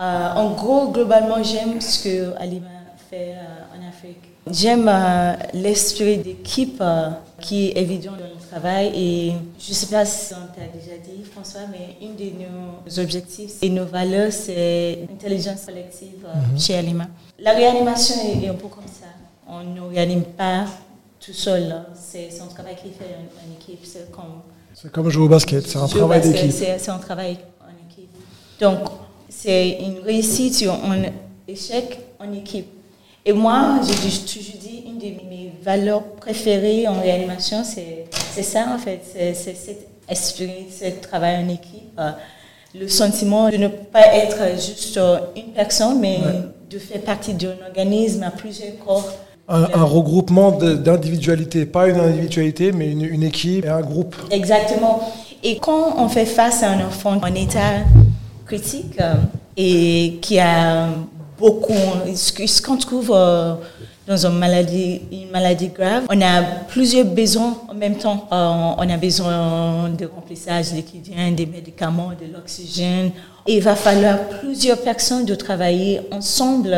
euh, 0.00 0.34
En 0.34 0.50
gros, 0.50 0.90
globalement, 0.90 1.42
j'aime 1.42 1.80
ce 1.80 2.02
que 2.04 2.36
Alima 2.38 2.68
fait 3.10 3.34
euh, 3.36 3.76
en 3.76 3.88
Afrique. 3.88 4.32
J'aime 4.50 4.88
euh, 4.88 5.34
l'esprit 5.54 6.18
d'équipe 6.18 6.78
euh, 6.80 7.10
qui 7.40 7.68
est 7.68 7.76
évident 7.80 8.12
dans 8.12 8.26
le 8.26 8.48
travail 8.50 8.90
et 8.92 9.32
je 9.58 9.70
ne 9.70 9.74
sais 9.74 9.86
pas 9.86 10.04
si 10.04 10.34
on 10.34 10.48
t'a 10.52 10.66
déjà 10.66 10.96
dit, 10.98 11.22
François, 11.22 11.60
mais 11.70 11.96
une 12.04 12.16
de 12.16 12.32
nos 12.42 12.98
objectifs 13.00 13.62
et 13.62 13.70
nos 13.70 13.84
valeurs, 13.84 14.32
c'est 14.32 15.06
l'intelligence 15.08 15.64
collective 15.64 16.26
euh, 16.26 16.58
chez 16.58 16.74
Alima. 16.74 17.06
La 17.38 17.52
réanimation 17.52 18.16
est, 18.42 18.48
un 18.48 18.54
peu 18.54 18.66
comme 18.66 18.82
ça. 18.88 19.06
On 19.46 19.62
ne 19.62 19.80
réanime 19.94 20.24
pas 20.24 20.64
tout 21.20 21.32
seul. 21.32 21.84
C'est 21.94 22.28
un 22.40 22.46
travail 22.46 22.74
qui 22.74 22.90
fait 22.90 23.14
en, 23.14 23.54
équipe. 23.54 23.84
C'est 23.84 24.10
comme, 24.10 24.42
c'est 24.82 24.90
comme 24.90 25.08
jouer 25.10 25.26
au 25.26 25.28
basket, 25.28 25.64
c'est 25.64 25.78
un 25.78 25.86
travail 25.86 26.20
d'équipe. 26.22 26.50
C'est 26.50 26.88
un 26.88 26.98
travail 26.98 27.38
en 27.60 27.88
équipe. 27.88 28.10
Donc, 28.60 28.78
c'est 29.28 29.78
une 29.80 30.00
réussite 30.00 30.64
ou 30.66 30.70
un 30.70 31.02
échec 31.46 32.00
en 32.18 32.32
équipe. 32.32 32.66
Et 33.24 33.32
moi, 33.32 33.78
je, 33.84 33.92
toujours 33.92 34.60
dis, 34.60 34.82
une 34.84 34.98
de 34.98 35.04
mes 35.30 35.52
valeurs 35.62 36.02
préférées 36.16 36.88
en 36.88 37.00
réanimation, 37.00 37.62
c'est 37.62 38.42
ça 38.42 38.74
en 38.74 38.78
fait, 38.78 39.02
c'est 39.04 39.34
cet 39.34 39.86
esprit, 40.08 40.66
ce 40.76 41.00
travail 41.00 41.44
en 41.44 41.48
équipe, 41.48 41.96
euh, 42.00 42.10
le 42.74 42.88
sentiment 42.88 43.50
de 43.50 43.58
ne 43.58 43.68
pas 43.68 44.12
être 44.16 44.60
juste 44.60 44.98
une 45.36 45.52
personne, 45.52 46.00
mais 46.00 46.18
de 46.68 46.78
faire 46.80 47.02
partie 47.02 47.34
d'un 47.34 47.54
organisme 47.68 48.24
à 48.24 48.32
plusieurs 48.32 48.76
corps. 48.84 49.12
Un, 49.54 49.84
regroupement 49.84 50.50
d'individualités, 50.52 51.66
pas 51.66 51.86
une 51.86 52.00
individualité, 52.00 52.72
mais 52.72 52.90
une, 52.90 53.22
équipe 53.22 53.66
et 53.66 53.68
un 53.68 53.82
groupe. 53.82 54.16
Exactement. 54.30 55.12
Et 55.42 55.58
quand 55.58 55.94
on 55.98 56.08
fait 56.08 56.24
face 56.24 56.62
à 56.62 56.70
un 56.70 56.86
enfant 56.86 57.20
en 57.22 57.34
état 57.34 57.84
critique 58.46 58.98
euh, 58.98 59.14
et 59.56 60.18
qui 60.22 60.38
a 60.38 60.88
beaucoup. 61.38 61.74
Ce 62.14 62.62
qu'on 62.62 62.76
trouve 62.76 63.12
euh, 63.14 63.54
dans 64.06 64.26
une 64.26 64.38
maladie, 64.38 65.68
grave, 65.68 66.04
on 66.10 66.20
a 66.22 66.42
plusieurs 66.68 67.06
besoins 67.06 67.56
en 67.68 67.74
même 67.74 67.96
temps. 67.96 68.28
Euh, 68.32 68.74
on 68.78 68.88
a 68.88 68.96
besoin 68.96 69.90
de 69.90 70.06
remplissage 70.06 70.72
liquidien, 70.72 71.30
des 71.32 71.46
médicaments, 71.46 72.10
de 72.10 72.32
l'oxygène. 72.32 73.10
il 73.46 73.60
va 73.60 73.74
falloir 73.74 74.18
plusieurs 74.40 74.80
personnes 74.80 75.24
de 75.24 75.34
travailler 75.34 76.00
ensemble 76.10 76.76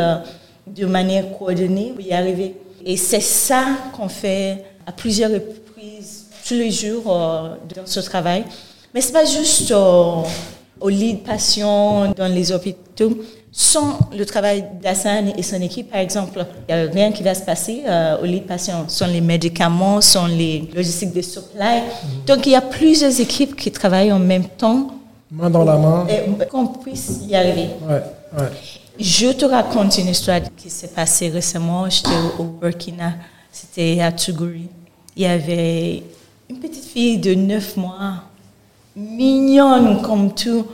de 0.67 0.87
manière 0.87 1.25
coordonnée 1.39 1.93
pour 1.95 2.05
y 2.05 2.13
arriver. 2.13 2.55
Et 2.85 2.97
c'est 2.97 3.21
ça 3.21 3.65
qu'on 3.97 4.09
fait 4.09 4.65
à 4.87 4.93
plusieurs 4.93 5.31
reprises, 5.31 6.27
tous 6.47 6.55
les 6.55 6.71
jours 6.71 7.05
euh, 7.07 7.55
dans 7.75 7.87
ce 7.87 8.01
travail. 8.01 8.45
Mais 8.93 9.01
c'est 9.01 9.13
pas 9.13 9.25
juste 9.25 9.73
au 9.73 10.89
lit 10.89 11.15
de 11.15 11.21
patients 11.21 12.13
dans 12.13 12.29
les 12.29 12.53
hôpitaux 12.53 13.19
sans 13.57 14.01
le 14.13 14.27
travail 14.27 14.65
d'Assan 14.83 15.33
et 15.39 15.43
son 15.45 15.61
équipe, 15.63 15.93
par 15.93 16.01
exemple, 16.01 16.45
il 16.69 16.75
n'y 16.75 16.81
a 16.81 16.91
rien 16.91 17.13
qui 17.13 17.23
va 17.23 17.37
se 17.37 17.43
passer 17.43 17.85
euh, 17.87 18.21
au 18.21 18.25
lit 18.25 18.41
de 18.41 18.47
patient, 18.47 18.85
sans 18.89 19.07
les 19.07 19.21
médicaments, 19.21 20.01
sans 20.01 20.27
les 20.27 20.69
logistiques 20.75 21.15
de 21.15 21.23
supply. 21.23 21.61
Mhm. 21.61 22.25
Donc, 22.27 22.47
il 22.47 22.53
y 22.53 22.57
a 22.57 22.61
plusieurs 22.61 23.21
équipes 23.21 23.55
qui 23.55 23.71
travaillent 23.71 24.13
en 24.13 24.19
même 24.19 24.47
temps. 24.47 24.89
Main 25.31 25.51
dans 25.51 25.63
la 25.65 25.77
main. 25.77 26.05
Qu'on 26.51 26.67
puisse 26.67 27.21
y 27.29 27.37
arriver. 27.37 27.69
Ouais, 27.89 28.03
ouais. 28.37 28.49
Je 28.99 29.33
te 29.33 29.45
raconte 29.45 29.99
une 29.99 30.09
histoire 30.09 30.39
qui 30.57 30.71
s'est 30.71 30.89
passée 30.89 31.29
récemment. 31.29 31.91
J'étais 31.91 32.11
au 32.39 32.45
Burkina, 32.45 33.15
c'était 33.51 34.01
à 34.01 34.13
Tuguri. 34.13 34.69
Il 35.17 35.23
y 35.23 35.27
avait 35.27 36.05
une 36.49 36.61
petite 36.61 36.85
fille 36.85 37.19
de 37.19 37.35
9 37.35 37.77
mois, 37.77 38.23
mignonne 38.95 40.01
comme 40.01 40.33
tout. 40.33 40.65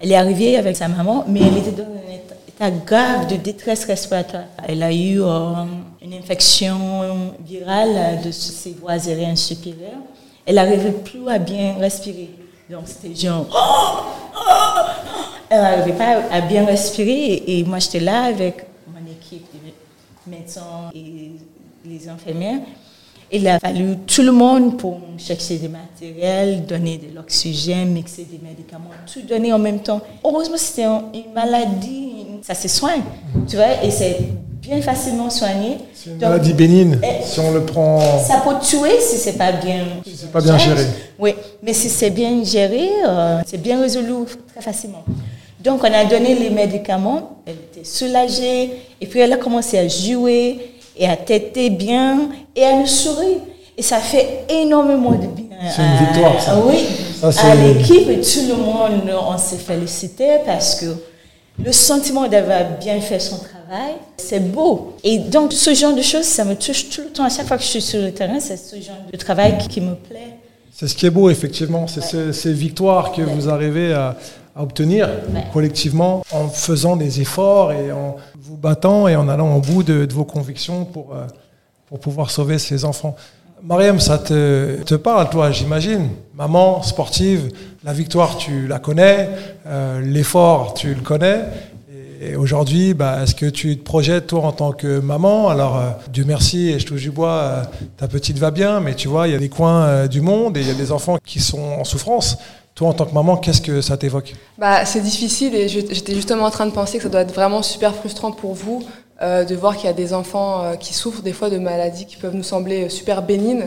Elle 0.00 0.12
est 0.12 0.16
arrivée 0.16 0.56
avec 0.56 0.76
sa 0.76 0.88
maman, 0.88 1.24
mais 1.28 1.40
elle 1.40 1.58
était 1.58 1.72
dans 1.72 1.82
un 1.82 2.14
état 2.48 2.70
grave 2.70 3.26
de 3.26 3.36
détresse 3.36 3.84
respiratoire. 3.84 4.44
Elle 4.66 4.82
a 4.82 4.90
eu 4.90 5.20
euh, 5.20 5.64
une 6.00 6.14
infection 6.14 7.34
virale 7.44 8.22
de 8.24 8.30
ses 8.30 8.72
voies 8.80 8.92
aériennes 8.92 9.36
supérieures. 9.36 10.00
Elle 10.46 10.54
n'arrivait 10.54 10.92
plus 10.92 11.28
à 11.28 11.38
bien 11.38 11.74
respirer. 11.78 12.30
Donc 12.70 12.84
c'était 12.86 13.14
genre... 13.14 13.46
Elle 15.50 15.60
n'arrivait 15.60 15.96
pas 15.96 16.22
à 16.30 16.40
bien 16.40 16.64
respirer. 16.64 17.42
Et, 17.46 17.64
moi, 17.64 17.78
j'étais 17.78 18.00
là 18.00 18.24
avec 18.24 18.66
mon 18.86 19.00
équipe 19.10 19.46
de 19.54 20.30
médecins 20.30 20.90
et 20.94 21.32
les 21.84 22.08
infirmières. 22.08 22.60
Il 23.30 23.46
a 23.46 23.58
fallu 23.58 23.96
tout 24.06 24.22
le 24.22 24.32
monde 24.32 24.78
pour 24.78 25.00
chercher 25.18 25.58
des 25.58 25.68
matériels, 25.68 26.64
donner 26.64 26.96
de 26.96 27.14
l'oxygène, 27.14 27.90
mixer 27.92 28.24
des 28.24 28.40
médicaments, 28.42 28.90
tout 29.12 29.20
donner 29.20 29.52
en 29.52 29.58
même 29.58 29.80
temps. 29.80 30.00
Heureusement, 30.24 30.56
c'était 30.56 30.84
une 30.84 31.32
maladie, 31.34 32.24
ça 32.40 32.54
se 32.54 32.68
soigne, 32.68 33.02
tu 33.46 33.56
vois, 33.56 33.84
et 33.84 33.90
c'est 33.90 34.16
bien 34.62 34.80
facilement 34.80 35.28
soigné. 35.28 35.76
C'est 35.92 36.08
une 36.08 36.18
maladie 36.18 36.54
bénigne, 36.54 36.98
eh, 37.02 37.22
si 37.22 37.38
on 37.40 37.52
le 37.52 37.66
prend... 37.66 38.00
Ça 38.18 38.42
peut 38.42 38.64
tuer 38.64 38.98
si 38.98 39.18
c'est 39.18 39.36
pas 39.36 39.52
bien... 39.52 39.84
Si 40.06 40.16
c'est 40.16 40.32
pas 40.32 40.40
bien 40.40 40.56
géré. 40.56 40.86
Oui, 41.18 41.34
mais 41.62 41.74
si 41.74 41.90
c'est 41.90 42.10
bien 42.10 42.42
géré, 42.42 42.88
euh, 43.06 43.42
c'est 43.44 43.60
bien 43.60 43.78
résolu 43.78 44.24
très 44.54 44.62
facilement. 44.62 45.04
Donc, 45.62 45.82
on 45.82 45.92
a 45.92 46.04
donné 46.04 46.34
les 46.34 46.50
médicaments, 46.50 47.40
elle 47.46 47.54
était 47.54 47.84
soulagée, 47.84 48.70
et 49.00 49.06
puis 49.06 49.20
elle 49.20 49.32
a 49.32 49.36
commencé 49.36 49.78
à 49.78 49.88
jouer, 49.88 50.58
et 50.98 51.08
à 51.08 51.16
têter 51.16 51.70
bien 51.70 52.28
et 52.54 52.64
à 52.64 52.76
nous 52.76 52.86
sourire. 52.86 53.38
Et 53.76 53.82
ça 53.82 53.98
fait 53.98 54.44
énormément 54.48 55.12
de 55.12 55.26
bien. 55.26 55.46
C'est 55.70 55.82
une 55.82 56.06
victoire, 56.06 56.42
ça. 56.42 56.60
Oui, 56.64 56.84
à 57.22 57.54
l'équipe 57.54 58.08
et 58.08 58.20
tout 58.20 58.48
le 58.48 58.56
monde, 58.56 59.10
on 59.28 59.38
s'est 59.38 59.56
félicité 59.56 60.38
parce 60.44 60.80
que 60.80 60.86
le 61.64 61.72
sentiment 61.72 62.28
d'avoir 62.28 62.78
bien 62.78 63.00
fait 63.00 63.20
son 63.20 63.38
travail, 63.38 63.94
c'est 64.16 64.40
beau. 64.52 64.94
Et 65.04 65.18
donc, 65.18 65.52
ce 65.52 65.74
genre 65.74 65.94
de 65.94 66.02
choses, 66.02 66.24
ça 66.24 66.44
me 66.44 66.54
touche 66.54 66.88
tout 66.88 67.02
le 67.02 67.08
temps. 67.08 67.24
À 67.24 67.28
chaque 67.28 67.46
fois 67.46 67.56
que 67.56 67.62
je 67.62 67.68
suis 67.68 67.82
sur 67.82 68.00
le 68.00 68.12
terrain, 68.12 68.40
c'est 68.40 68.56
ce 68.56 68.76
genre 68.76 68.96
de 69.12 69.16
travail 69.16 69.58
qui, 69.68 69.80
me 69.80 69.94
plaît. 69.94 70.36
C'est 70.72 70.88
ce 70.88 70.94
qui 70.94 71.06
est 71.06 71.10
beau, 71.10 71.30
effectivement. 71.30 71.86
C'est 71.86 72.32
ces 72.32 72.52
victoires 72.52 73.12
que 73.12 73.22
vous 73.22 73.48
arrivez 73.48 73.92
à, 73.92 74.16
à 74.58 74.62
obtenir 74.62 75.08
collectivement 75.52 76.24
en 76.32 76.48
faisant 76.48 76.96
des 76.96 77.20
efforts 77.20 77.72
et 77.72 77.92
en 77.92 78.16
vous 78.40 78.56
battant 78.56 79.06
et 79.06 79.14
en 79.14 79.28
allant 79.28 79.54
au 79.54 79.60
bout 79.60 79.84
de, 79.84 80.06
vos 80.12 80.24
convictions 80.24 80.84
pour, 80.84 81.14
euh, 81.14 81.26
pour 81.86 82.00
pouvoir 82.00 82.32
sauver 82.32 82.58
ces 82.58 82.84
enfants. 82.84 83.14
Mariam, 83.62 84.00
ça 84.00 84.18
te, 84.18 84.82
te 84.82 84.96
parle, 84.96 85.30
toi, 85.30 85.52
j'imagine. 85.52 86.08
Maman, 86.34 86.82
sportive, 86.82 87.52
la 87.84 87.92
victoire, 87.92 88.36
tu 88.36 88.66
la 88.66 88.80
connais, 88.80 89.30
euh, 89.66 90.00
l'effort, 90.00 90.74
tu 90.74 90.92
le 90.92 91.02
connais. 91.02 91.44
Et 92.20 92.34
aujourd'hui, 92.34 92.94
bah, 92.94 93.22
est-ce 93.22 93.36
que 93.36 93.46
tu 93.46 93.78
te 93.78 93.84
projettes, 93.84 94.26
toi, 94.26 94.42
en 94.42 94.52
tant 94.52 94.72
que 94.72 94.98
maman? 94.98 95.50
Alors, 95.50 95.76
euh, 95.76 95.90
Dieu 96.12 96.24
merci, 96.26 96.70
et 96.70 96.80
je 96.80 96.86
touche 96.86 97.02
du 97.02 97.12
bois, 97.12 97.62
ta 97.96 98.08
petite 98.08 98.38
va 98.38 98.50
bien, 98.50 98.80
mais 98.80 98.96
tu 98.96 99.06
vois, 99.06 99.28
il 99.28 99.34
y 99.34 99.36
a 99.36 99.38
des 99.38 99.48
coins 99.48 100.08
du 100.08 100.20
monde 100.20 100.56
et 100.56 100.62
il 100.62 100.66
y 100.66 100.72
a 100.72 100.74
des 100.74 100.90
enfants 100.90 101.16
qui 101.24 101.38
sont 101.38 101.76
en 101.78 101.84
souffrance. 101.84 102.38
Toi, 102.78 102.90
en 102.90 102.92
tant 102.92 103.06
que 103.06 103.12
maman, 103.12 103.36
qu'est-ce 103.36 103.60
que 103.60 103.80
ça 103.80 103.96
t'évoque 103.96 104.34
bah, 104.56 104.84
C'est 104.84 105.00
difficile 105.00 105.52
et 105.56 105.66
j'étais 105.66 106.14
justement 106.14 106.44
en 106.44 106.50
train 106.50 106.64
de 106.64 106.70
penser 106.70 106.98
que 106.98 107.02
ça 107.02 107.08
doit 107.08 107.22
être 107.22 107.34
vraiment 107.34 107.60
super 107.60 107.92
frustrant 107.92 108.30
pour 108.30 108.54
vous 108.54 108.84
euh, 109.20 109.44
de 109.44 109.56
voir 109.56 109.76
qu'il 109.76 109.86
y 109.86 109.88
a 109.88 109.92
des 109.92 110.14
enfants 110.14 110.62
euh, 110.62 110.74
qui 110.76 110.94
souffrent 110.94 111.22
des 111.22 111.32
fois 111.32 111.50
de 111.50 111.58
maladies 111.58 112.06
qui 112.06 112.16
peuvent 112.16 112.36
nous 112.36 112.44
sembler 112.44 112.88
super 112.88 113.22
bénignes 113.22 113.66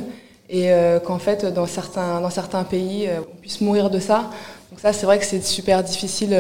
et 0.50 0.72
euh, 0.72 1.02
qu'en 1.02 1.20
fait, 1.20 1.44
dans 1.44 1.66
certains, 1.66 2.22
dans 2.22 2.30
certains 2.30 2.64
pays, 2.64 3.10
on 3.20 3.36
puisse 3.42 3.60
mourir 3.60 3.90
de 3.90 4.00
ça. 4.00 4.30
Donc 4.70 4.80
ça, 4.80 4.94
c'est 4.94 5.06
vrai 5.06 5.20
que 5.20 5.26
c'est 5.26 5.44
super 5.44 5.84
difficile 5.84 6.34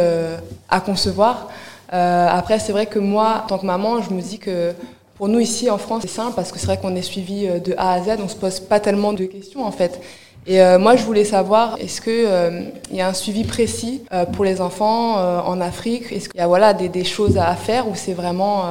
à 0.69 0.79
concevoir. 0.79 1.49
après, 1.89 2.57
c'est 2.57 2.71
vrai 2.71 2.85
que 2.85 2.99
moi, 2.99 3.41
en 3.43 3.47
tant 3.47 3.57
que 3.57 3.65
maman, 3.65 4.01
je 4.01 4.13
me 4.13 4.21
dis 4.21 4.39
que 4.39 4.71
pour 5.17 5.27
nous 5.27 5.41
ici 5.41 5.69
en 5.69 5.77
France, 5.77 6.03
c'est 6.03 6.07
simple 6.07 6.35
parce 6.37 6.53
que 6.53 6.57
c'est 6.57 6.67
vrai 6.67 6.77
qu'on 6.77 6.95
est 6.95 7.01
suivi 7.01 7.47
de 7.47 7.75
A 7.77 7.91
à 7.95 8.01
Z, 8.01 8.21
on 8.23 8.29
se 8.29 8.37
pose 8.37 8.61
pas 8.61 8.79
tellement 8.79 9.11
de 9.11 9.25
questions 9.25 9.65
en 9.65 9.71
fait. 9.71 9.99
Et 10.47 10.61
euh, 10.61 10.79
moi, 10.79 10.95
je 10.95 11.03
voulais 11.03 11.25
savoir, 11.25 11.77
est-ce 11.79 12.01
qu'il 12.01 12.25
euh, 12.25 12.63
y 12.91 12.99
a 12.99 13.07
un 13.07 13.13
suivi 13.13 13.43
précis 13.43 14.03
euh, 14.11 14.25
pour 14.25 14.43
les 14.43 14.59
enfants 14.59 15.15
en 15.45 15.61
Afrique? 15.61 16.11
Est-ce 16.11 16.29
qu'il 16.29 16.39
y 16.39 16.43
a 16.43 16.47
voilà, 16.47 16.73
des, 16.73 16.89
des, 16.89 17.03
choses 17.03 17.37
à 17.37 17.55
faire 17.55 17.87
ou 17.87 17.93
c'est 17.95 18.13
vraiment... 18.13 18.63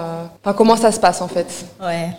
Enfin, 0.42 0.52
comment 0.54 0.76
ça 0.76 0.90
se 0.90 0.98
passe 0.98 1.20
en 1.20 1.28
fait? 1.28 1.64
Ouais. 1.80 2.10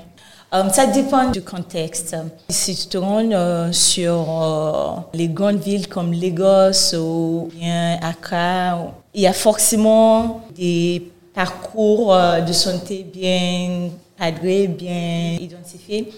ça 0.72 0.86
dépend 0.86 1.30
du 1.30 1.42
contexte. 1.42 2.16
Si 2.50 2.76
tu 2.76 2.88
te 2.88 2.98
rends 2.98 3.72
sur 3.74 5.06
les 5.14 5.28
grandes 5.28 5.60
villes 5.60 5.88
comme 5.88 6.14
Lagos 6.14 6.96
ou 6.96 7.50
bien 7.54 8.00
Accra, 8.02 8.94
il 9.14 9.22
y 9.22 9.28
a 9.28 9.34
forcément 9.34 10.42
des 10.56 11.12
parcours 11.34 12.16
de 12.16 12.54
santé 12.54 13.06
bien 13.12 13.90
cadrés, 14.18 14.68
bien 14.68 15.38
identifiés. 15.40 16.10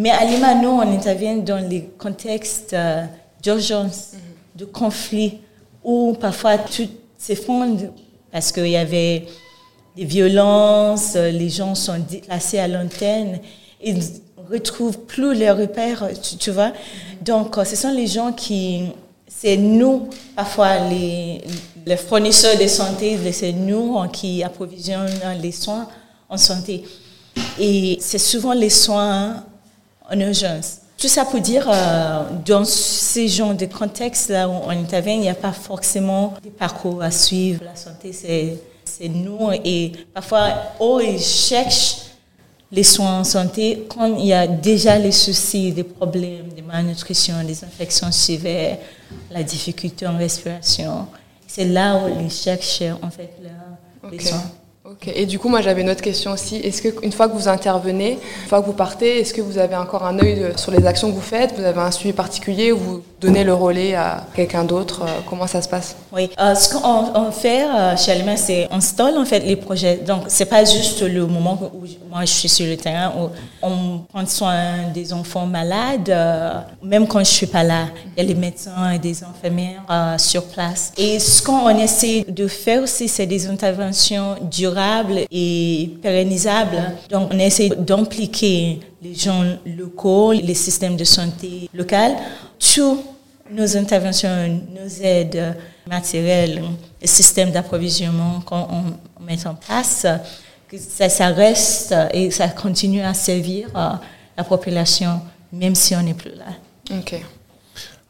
Mais 0.00 0.08
à 0.08 0.24
Lima, 0.24 0.54
nous, 0.54 0.70
on 0.70 0.80
intervient 0.80 1.36
dans 1.36 1.58
les 1.58 1.82
contextes 1.98 2.72
euh, 2.72 3.04
d'urgence, 3.42 4.12
de 4.56 4.64
conflit, 4.64 5.40
où 5.84 6.16
parfois 6.18 6.56
tout 6.56 6.88
s'effondre 7.18 7.92
parce 8.32 8.50
qu'il 8.50 8.68
y 8.68 8.78
avait 8.78 9.26
des 9.94 10.06
violences, 10.06 11.16
euh, 11.16 11.30
les 11.30 11.50
gens 11.50 11.74
sont 11.74 11.98
déplacés 11.98 12.58
à 12.58 12.66
l'antenne, 12.66 13.40
ils 13.84 13.98
ne 13.98 14.02
retrouvent 14.50 15.00
plus 15.00 15.38
leurs 15.38 15.58
repères, 15.58 16.08
tu, 16.38 16.50
vois. 16.50 16.72
Donc, 17.20 17.58
euh, 17.58 17.64
ce 17.64 17.76
sont 17.76 17.92
les 17.92 18.06
gens 18.06 18.32
qui, 18.32 18.84
c'est 19.28 19.58
nous, 19.58 20.08
parfois 20.34 20.78
les, 20.88 21.42
les 21.84 21.98
fournisseurs 21.98 22.56
de 22.58 22.66
santé, 22.68 23.18
c'est 23.32 23.52
nous 23.52 23.98
qui 24.08 24.42
approvisionnons 24.42 25.04
les 25.42 25.52
soins 25.52 25.86
en 26.26 26.38
santé. 26.38 26.84
et 27.58 27.98
c'est 28.00 28.16
souvent 28.16 28.54
les 28.54 28.70
soins 28.70 29.44
en 30.10 30.20
urgence. 30.20 30.78
Tout 30.98 31.08
ça 31.08 31.24
pour 31.24 31.40
dire, 31.40 31.66
euh, 31.72 32.24
dans 32.44 32.64
ces 32.64 33.26
genres 33.26 33.54
de 33.54 33.64
contextes-là 33.64 34.46
où 34.48 34.52
on 34.52 34.68
intervient, 34.68 35.14
il 35.14 35.20
n'y 35.20 35.30
a 35.30 35.34
pas 35.34 35.52
forcément 35.52 36.34
des 36.42 36.50
parcours 36.50 37.02
à 37.02 37.10
suivre. 37.10 37.62
La 37.64 37.74
santé, 37.74 38.12
c'est 38.12 39.08
nous. 39.08 39.50
Et 39.64 39.92
parfois, 40.12 40.48
eux, 40.78 41.02
ils 41.02 41.18
cherchent 41.20 42.02
les 42.70 42.82
soins 42.82 43.20
en 43.20 43.24
santé 43.24 43.86
quand 43.88 44.14
il 44.18 44.26
y 44.26 44.32
a 44.34 44.46
déjà 44.46 44.98
les 44.98 45.10
soucis, 45.12 45.72
des 45.72 45.84
problèmes 45.84 46.52
de 46.54 46.62
malnutrition, 46.62 47.42
des 47.44 47.64
infections 47.64 48.12
sévères, 48.12 48.78
la 49.30 49.42
difficulté 49.42 50.06
en 50.06 50.18
respiration. 50.18 51.06
C'est 51.46 51.64
là 51.64 51.96
où 51.96 52.20
ils 52.20 52.30
cherchent 52.30 52.82
en 53.02 53.10
fait 53.10 53.30
les 54.12 54.20
soins. 54.20 54.52
Et 55.06 55.26
du 55.26 55.38
coup, 55.38 55.48
moi, 55.50 55.60
j'avais 55.60 55.82
une 55.82 55.90
autre 55.90 56.00
question 56.00 56.32
aussi. 56.32 56.56
Est-ce 56.56 56.80
qu'une 56.80 57.12
fois 57.12 57.28
que 57.28 57.34
vous 57.34 57.48
intervenez, 57.48 58.12
une 58.12 58.48
fois 58.48 58.60
que 58.62 58.66
vous 58.66 58.72
partez, 58.72 59.20
est-ce 59.20 59.34
que 59.34 59.42
vous 59.42 59.58
avez 59.58 59.76
encore 59.76 60.04
un 60.06 60.18
œil 60.18 60.52
sur 60.56 60.72
les 60.72 60.86
actions 60.86 61.10
que 61.10 61.14
vous 61.14 61.20
faites? 61.20 61.54
Vous 61.54 61.64
avez 61.64 61.80
un 61.80 61.90
suivi 61.90 62.14
particulier 62.14 62.72
ou 62.72 62.78
vous 62.78 63.02
donnez 63.20 63.44
le 63.44 63.52
relais 63.52 63.94
à 63.94 64.24
quelqu'un 64.34 64.64
d'autre? 64.64 65.02
Euh, 65.02 65.20
Comment 65.28 65.46
ça 65.46 65.60
se 65.60 65.68
passe? 65.68 65.96
Oui, 66.12 66.30
euh, 66.40 66.54
ce 66.54 66.70
qu'on 66.70 67.30
fait 67.30 67.64
euh, 67.64 67.96
chez 67.96 68.12
Alima, 68.12 68.36
c'est 68.36 68.68
on 68.70 68.76
installe 68.76 69.18
en 69.18 69.24
fait 69.26 69.40
les 69.40 69.56
projets. 69.56 69.98
Donc, 69.98 70.22
c'est 70.28 70.46
pas 70.46 70.64
juste 70.64 71.02
le 71.02 71.26
moment 71.26 71.58
où 71.74 71.84
moi 72.08 72.22
je 72.22 72.32
suis 72.32 72.48
sur 72.48 72.66
le 72.66 72.76
terrain 72.76 73.12
où 73.18 73.28
on 73.62 73.98
prend 74.08 74.26
soin 74.26 74.88
des 74.94 75.12
enfants 75.12 75.46
malades, 75.46 76.12
même 76.82 77.06
quand 77.06 77.20
je 77.20 77.24
suis 77.24 77.46
pas 77.46 77.62
là. 77.62 77.88
Il 78.16 78.22
y 78.22 78.26
a 78.26 78.28
les 78.28 78.34
médecins 78.34 78.90
et 78.92 78.98
des 78.98 79.22
infirmières 79.22 79.82
sur 80.18 80.44
place. 80.46 80.92
Et 80.96 81.18
ce 81.18 81.42
qu'on 81.42 81.68
essaie 81.68 82.24
de 82.26 82.48
faire 82.48 82.82
aussi, 82.82 83.06
c'est 83.08 83.26
des 83.26 83.46
interventions 83.46 84.36
et 85.30 85.90
pérennisables. 86.02 86.94
Donc, 87.10 87.30
on 87.32 87.38
essaie 87.38 87.70
d'impliquer 87.70 88.80
les 89.02 89.14
gens 89.14 89.44
locaux, 89.64 90.32
les 90.32 90.54
systèmes 90.54 90.96
de 90.96 91.04
santé 91.04 91.68
locaux 91.72 92.16
toutes 92.58 93.04
nos 93.50 93.76
interventions, 93.76 94.60
nos 94.72 95.02
aides 95.02 95.56
matérielles, 95.88 96.62
les 97.00 97.06
systèmes 97.06 97.50
d'approvisionnement 97.50 98.40
qu'on 98.40 98.84
met 99.20 99.46
en 99.46 99.54
place, 99.54 100.06
que 100.68 100.76
ça, 100.78 101.28
reste 101.28 101.94
et 102.12 102.30
ça 102.30 102.48
continue 102.48 103.00
à 103.00 103.14
servir 103.14 103.68
la 104.36 104.44
population, 104.44 105.20
même 105.52 105.74
si 105.74 105.96
on 105.96 106.02
n'est 106.02 106.14
plus 106.14 106.34
là. 106.36 106.96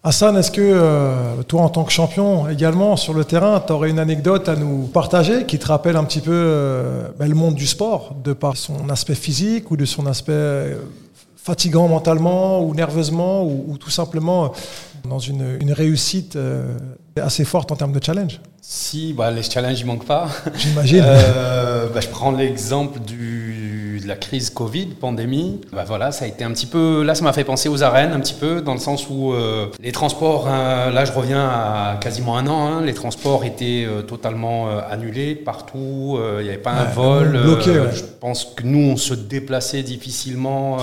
Hassan, 0.02 0.34
est-ce 0.38 0.50
que 0.50 0.62
euh, 0.62 1.42
toi, 1.42 1.60
en 1.60 1.68
tant 1.68 1.84
que 1.84 1.92
champion 1.92 2.48
également 2.48 2.96
sur 2.96 3.12
le 3.12 3.22
terrain, 3.26 3.62
tu 3.64 3.70
aurais 3.74 3.90
une 3.90 3.98
anecdote 3.98 4.48
à 4.48 4.56
nous 4.56 4.86
partager 4.86 5.44
qui 5.44 5.58
te 5.58 5.66
rappelle 5.66 5.96
un 5.96 6.04
petit 6.04 6.22
peu 6.22 6.32
euh, 6.32 7.08
ben, 7.18 7.28
le 7.28 7.34
monde 7.34 7.54
du 7.54 7.66
sport, 7.66 8.14
de 8.24 8.32
par 8.32 8.56
son 8.56 8.88
aspect 8.88 9.14
physique 9.14 9.70
ou 9.70 9.76
de 9.76 9.84
son 9.84 10.06
aspect 10.06 10.32
euh, 10.32 10.76
fatigant 11.36 11.86
mentalement 11.86 12.62
ou 12.62 12.74
nerveusement 12.74 13.44
ou, 13.44 13.76
tout 13.78 13.90
simplement 13.90 14.52
dans 15.06 15.18
une, 15.18 15.58
réussite 15.70 16.38
assez 17.16 17.44
forte 17.44 17.70
en 17.72 17.76
termes 17.76 17.92
de 17.92 18.02
challenge? 18.02 18.40
Si, 18.62 19.12
bah, 19.12 19.30
les 19.30 19.42
challenges, 19.42 19.80
ils 19.80 19.86
manquent 19.86 20.06
pas. 20.06 20.28
J'imagine. 20.56 21.04
Bah, 21.92 22.00
je 22.00 22.08
prends 22.08 22.30
l'exemple 22.30 23.00
de 23.00 23.14
la 24.10 24.16
crise 24.16 24.50
Covid, 24.50 24.86
pandémie. 24.86 25.60
Bah, 25.72 25.84
voilà, 25.86 26.12
ça 26.12 26.24
a 26.24 26.28
été 26.28 26.44
un 26.44 26.50
petit 26.50 26.66
peu. 26.66 27.02
Là, 27.02 27.14
ça 27.14 27.22
m'a 27.22 27.32
fait 27.32 27.44
penser 27.44 27.68
aux 27.68 27.82
arènes 27.82 28.12
un 28.12 28.20
petit 28.20 28.34
peu, 28.34 28.60
dans 28.60 28.74
le 28.74 28.80
sens 28.80 29.06
où 29.08 29.32
euh, 29.32 29.68
les 29.80 29.92
transports, 29.92 30.48
hein, 30.48 30.90
là, 30.90 31.04
je 31.04 31.12
reviens 31.12 31.48
à 31.48 31.98
quasiment 32.00 32.36
un 32.36 32.46
an, 32.48 32.66
hein, 32.66 32.82
les 32.84 32.94
transports 32.94 33.44
étaient 33.44 33.86
totalement 34.06 34.68
annulés 34.78 35.34
partout, 35.34 36.18
il 36.38 36.42
n'y 36.42 36.48
avait 36.48 36.58
pas 36.58 36.72
un 36.72 36.84
vol. 36.84 37.40
bloqué, 37.40 37.72
Je 37.92 38.02
pense 38.20 38.44
que 38.44 38.64
nous, 38.64 38.92
on 38.92 38.96
se 38.96 39.14
déplaçait 39.14 39.82
difficilement 39.82 40.78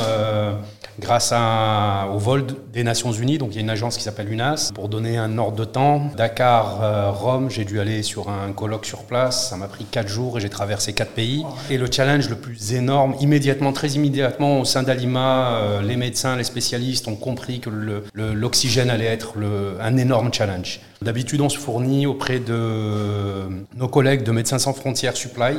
grâce 0.99 1.31
à, 1.33 2.09
au 2.13 2.17
vol 2.17 2.45
des 2.73 2.83
Nations 2.83 3.11
Unies. 3.11 3.37
Donc 3.37 3.49
il 3.51 3.55
y 3.55 3.57
a 3.59 3.61
une 3.61 3.69
agence 3.69 3.97
qui 3.97 4.03
s'appelle 4.03 4.31
UNAS. 4.31 4.71
Pour 4.73 4.89
donner 4.89 5.17
un 5.17 5.37
ordre 5.37 5.57
de 5.57 5.65
temps, 5.65 6.11
Dakar, 6.15 6.79
euh, 6.81 7.11
Rome, 7.11 7.49
j'ai 7.49 7.65
dû 7.65 7.79
aller 7.79 8.03
sur 8.03 8.29
un 8.29 8.51
colloque 8.53 8.85
sur 8.85 9.03
place. 9.03 9.49
Ça 9.49 9.57
m'a 9.57 9.67
pris 9.67 9.85
quatre 9.85 10.07
jours 10.07 10.37
et 10.37 10.41
j'ai 10.41 10.49
traversé 10.49 10.93
quatre 10.93 11.11
pays. 11.11 11.45
Et 11.69 11.77
le 11.77 11.87
challenge 11.91 12.29
le 12.29 12.35
plus 12.35 12.73
énorme, 12.73 13.15
immédiatement, 13.19 13.73
très 13.73 13.89
immédiatement, 13.89 14.59
au 14.59 14.65
sein 14.65 14.83
d'Alima, 14.83 15.51
euh, 15.51 15.81
les 15.81 15.95
médecins, 15.95 16.35
les 16.35 16.43
spécialistes 16.43 17.07
ont 17.07 17.15
compris 17.15 17.59
que 17.59 17.69
l'oxygène 18.13 18.89
allait 18.89 19.05
être 19.05 19.35
un 19.81 19.97
énorme 19.97 20.33
challenge. 20.33 20.81
D'habitude, 21.01 21.41
on 21.41 21.49
se 21.49 21.57
fournit 21.57 22.07
auprès 22.07 22.39
de 22.39 23.47
nos 23.75 23.87
collègues 23.87 24.23
de 24.23 24.31
Médecins 24.31 24.59
sans 24.59 24.73
frontières 24.73 25.15
Supply 25.15 25.57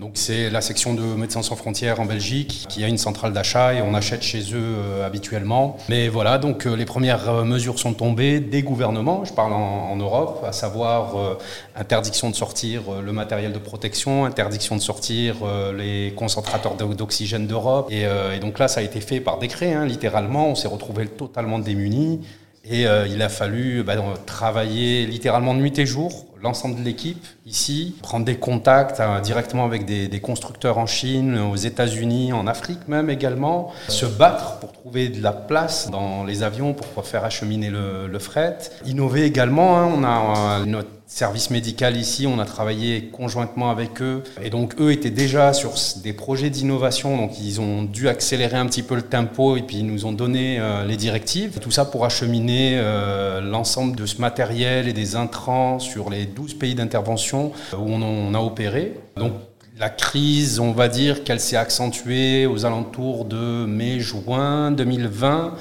donc 0.00 0.12
c'est 0.14 0.48
la 0.48 0.62
section 0.62 0.94
de 0.94 1.02
Médecins 1.02 1.42
sans 1.42 1.56
frontières 1.56 2.00
en 2.00 2.06
Belgique 2.06 2.64
qui 2.70 2.82
a 2.82 2.88
une 2.88 2.96
centrale 2.96 3.34
d'achat 3.34 3.74
et 3.74 3.82
on 3.82 3.92
achète 3.92 4.22
chez 4.22 4.40
eux 4.54 4.56
euh, 4.56 5.06
habituellement. 5.06 5.76
Mais 5.90 6.08
voilà, 6.08 6.38
donc 6.38 6.66
euh, 6.66 6.74
les 6.74 6.86
premières 6.86 7.28
euh, 7.28 7.44
mesures 7.44 7.78
sont 7.78 7.92
tombées 7.92 8.40
des 8.40 8.62
gouvernements, 8.62 9.26
je 9.26 9.34
parle 9.34 9.52
en, 9.52 9.94
Europe, 9.96 10.42
à 10.46 10.52
savoir 10.52 11.36
interdiction 11.76 12.30
de 12.30 12.34
sortir 12.34 12.82
le 13.04 13.12
matériel 13.12 13.52
de 13.52 13.58
protection, 13.58 14.24
interdiction 14.24 14.76
de 14.76 14.80
sortir 14.80 15.36
les 15.76 16.14
concentrateurs 16.16 16.74
d'oxygène 16.74 17.46
d'Europe. 17.46 17.90
Et, 17.90 18.06
donc 18.40 18.58
là, 18.58 18.66
ça 18.66 18.80
a 18.80 18.82
été 18.82 19.02
fait 19.02 19.20
par 19.20 19.38
décret, 19.38 19.74
hein, 19.74 19.84
littéralement. 19.84 20.48
On 20.48 20.54
s'est 20.54 20.68
retrouvé 20.68 21.06
totalement 21.06 21.58
démunis. 21.58 22.20
Et 22.64 22.84
il 22.84 23.20
a 23.20 23.28
fallu 23.28 23.82
bah, 23.82 23.96
travailler 24.24 25.04
littéralement 25.04 25.52
nuit 25.52 25.78
et 25.78 25.84
jour 25.84 26.29
l'ensemble 26.42 26.76
de 26.76 26.82
l'équipe 26.82 27.24
ici, 27.46 27.94
prendre 28.02 28.24
des 28.24 28.36
contacts 28.36 29.00
hein, 29.00 29.20
directement 29.20 29.64
avec 29.64 29.84
des, 29.84 30.20
constructeurs 30.20 30.78
en 30.78 30.86
Chine, 30.86 31.38
aux 31.38 31.56
États-Unis, 31.56 32.32
en 32.32 32.46
Afrique 32.46 32.88
même 32.88 33.10
également, 33.10 33.72
se 33.88 34.06
battre 34.06 34.58
pour 34.58 34.72
trouver 34.72 35.08
de 35.08 35.22
la 35.22 35.32
place 35.32 35.90
dans 35.90 36.24
les 36.24 36.42
avions 36.42 36.74
pour 36.74 37.06
faire 37.06 37.24
acheminer 37.24 37.70
le, 37.70 38.18
fret. 38.18 38.58
Innover 38.84 39.24
également, 39.24 39.78
hein, 39.78 39.90
on 39.96 40.04
a 40.04 40.66
notre 40.66 40.90
service 41.10 41.50
médical 41.50 41.96
ici, 41.96 42.26
on 42.28 42.38
a 42.38 42.44
travaillé 42.44 43.06
conjointement 43.06 43.70
avec 43.70 44.00
eux 44.00 44.22
et 44.42 44.48
donc 44.48 44.80
eux 44.80 44.92
étaient 44.92 45.10
déjà 45.10 45.52
sur 45.52 45.74
des 46.04 46.12
projets 46.12 46.50
d'innovation, 46.50 47.16
donc 47.16 47.40
ils 47.40 47.60
ont 47.60 47.82
dû 47.82 48.08
accélérer 48.08 48.56
un 48.56 48.66
petit 48.66 48.84
peu 48.84 48.94
le 48.94 49.02
tempo 49.02 49.56
et 49.56 49.62
puis 49.62 49.78
ils 49.78 49.86
nous 49.86 50.06
ont 50.06 50.12
donné 50.12 50.58
euh, 50.60 50.84
les 50.84 50.96
directives. 50.96 51.58
Tout 51.58 51.72
ça 51.72 51.84
pour 51.84 52.04
acheminer 52.04 52.78
euh, 52.78 53.40
l'ensemble 53.40 53.96
de 53.96 54.06
ce 54.06 54.20
matériel 54.20 54.86
et 54.86 54.92
des 54.92 55.16
intrants 55.16 55.80
sur 55.80 56.10
les 56.10 56.26
12 56.30 56.54
pays 56.54 56.74
d'intervention 56.74 57.52
où 57.72 57.90
on, 57.92 58.34
a 58.34 58.38
opéré. 58.38 58.94
Donc 59.16 59.32
la 59.78 59.88
crise, 59.88 60.60
on 60.60 60.72
va 60.72 60.88
dire 60.88 61.24
qu'elle 61.24 61.40
s'est 61.40 61.56
accentuée 61.56 62.46
aux 62.46 62.66
alentours 62.66 63.24
de 63.24 63.64
mai-juin 63.66 64.70
2020. 64.72 65.54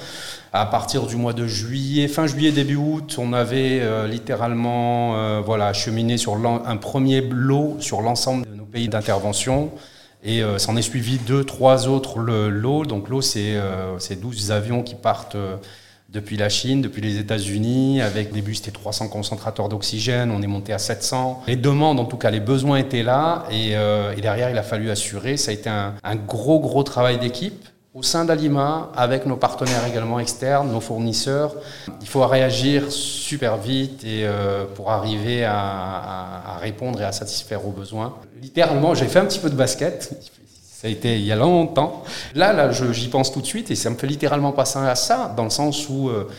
À 0.52 0.66
partir 0.66 1.06
du 1.06 1.16
mois 1.16 1.34
de 1.34 1.46
juillet, 1.46 2.08
fin 2.08 2.26
juillet, 2.26 2.52
début 2.52 2.76
août, 2.76 3.18
on 3.20 3.34
avait 3.34 3.80
euh, 3.82 4.08
littéralement 4.08 5.16
euh, 5.16 5.42
voilà, 5.46 5.68
acheminé 5.68 6.18
sur 6.18 6.36
un 6.36 6.78
premier 6.78 7.22
lot 7.22 7.78
sur 7.80 8.02
l'ensemble 8.02 8.48
de 8.50 8.56
nos 8.56 8.66
pays 8.66 8.90
d'intervention. 8.90 9.72
Et 10.24 10.44
euh, 10.44 10.58
s'en 10.58 10.76
est 10.76 10.82
suivi 10.82 11.18
deux, 11.20 11.44
trois 11.44 11.88
autres 11.88 12.20
lots. 12.20 12.84
Donc 12.84 13.10
l'eau, 13.10 13.22
c'est 13.22 13.56
12 14.20 14.52
avions 14.52 14.82
qui 14.82 14.96
partent 14.96 15.38
depuis 16.12 16.38
la 16.38 16.50
Chine, 16.50 16.82
depuis 16.82 17.02
les 17.02 17.18
États-Unis. 17.18 18.02
Avec 18.02 18.32
début, 18.32 18.56
c'était 18.56 18.72
300 18.72 19.10
concentrateurs 19.10 19.70
d'oxygène. 19.70 20.32
On 20.32 20.42
est 20.42 20.48
monté 20.48 20.74
à 20.74 20.80
700. 20.80 21.44
Les 21.48 21.56
demandes, 21.56 22.00
en 22.00 22.06
tout 22.06 22.18
cas, 22.18 22.32
les 22.32 22.40
besoins 22.40 22.78
étaient 22.78 23.04
là. 23.04 23.46
Et, 23.52 23.76
derrière, 24.22 24.50
il 24.50 24.58
a 24.58 24.64
fallu 24.64 24.90
assurer. 24.90 25.38
Ça 25.38 25.52
a 25.52 25.54
été 25.54 25.70
un, 25.70 25.96
un 26.04 26.16
gros, 26.16 26.60
gros 26.60 26.84
travail 26.84 27.20
d'équipe 27.20 27.70
au 27.96 28.04
sein 28.04 28.24
d'Alima, 28.24 28.92
avec 28.96 29.26
nos 29.26 29.36
partenaires 29.36 29.86
également 29.86 30.20
externes, 30.20 30.72
nos 30.72 30.80
fournisseurs, 30.80 31.56
il 32.02 32.08
faut 32.08 32.26
réagir 32.26 32.92
super 32.92 33.58
vite 33.58 34.04
et 34.04 34.22
euh, 34.24 34.66
pour 34.76 34.92
arriver 34.92 35.44
à, 35.44 36.58
répondre 36.62 37.02
et 37.02 37.06
à 37.06 37.12
satisfaire 37.12 37.66
aux 37.66 37.72
besoins. 37.72 38.16
Littéralement, 38.42 38.94
j'ai 38.94 39.08
fait 39.08 39.20
un 39.20 39.26
petit 39.26 39.40
peu 39.40 39.50
de 39.50 39.56
basket. 39.56 40.12
Ça 40.80 40.88
a 40.88 40.92
été 40.92 41.16
il 41.16 41.26
y 41.26 41.32
a 41.32 41.36
longtemps. 41.36 42.04
Là, 42.36 42.54
là, 42.54 42.72
j'y 42.72 43.10
pense 43.10 43.34
tout 43.34 43.42
de 43.42 43.46
suite 43.46 43.70
et 43.70 43.76
ça 43.76 43.90
me 43.90 43.96
fait 43.96 44.08
littéralement 44.08 44.54
passer 44.54 44.80
à 44.80 44.96
ça, 44.96 45.34
dans 45.36 45.44
le 45.44 45.50
sens 45.50 45.90
où 45.90 46.10
euh, 46.10 46.30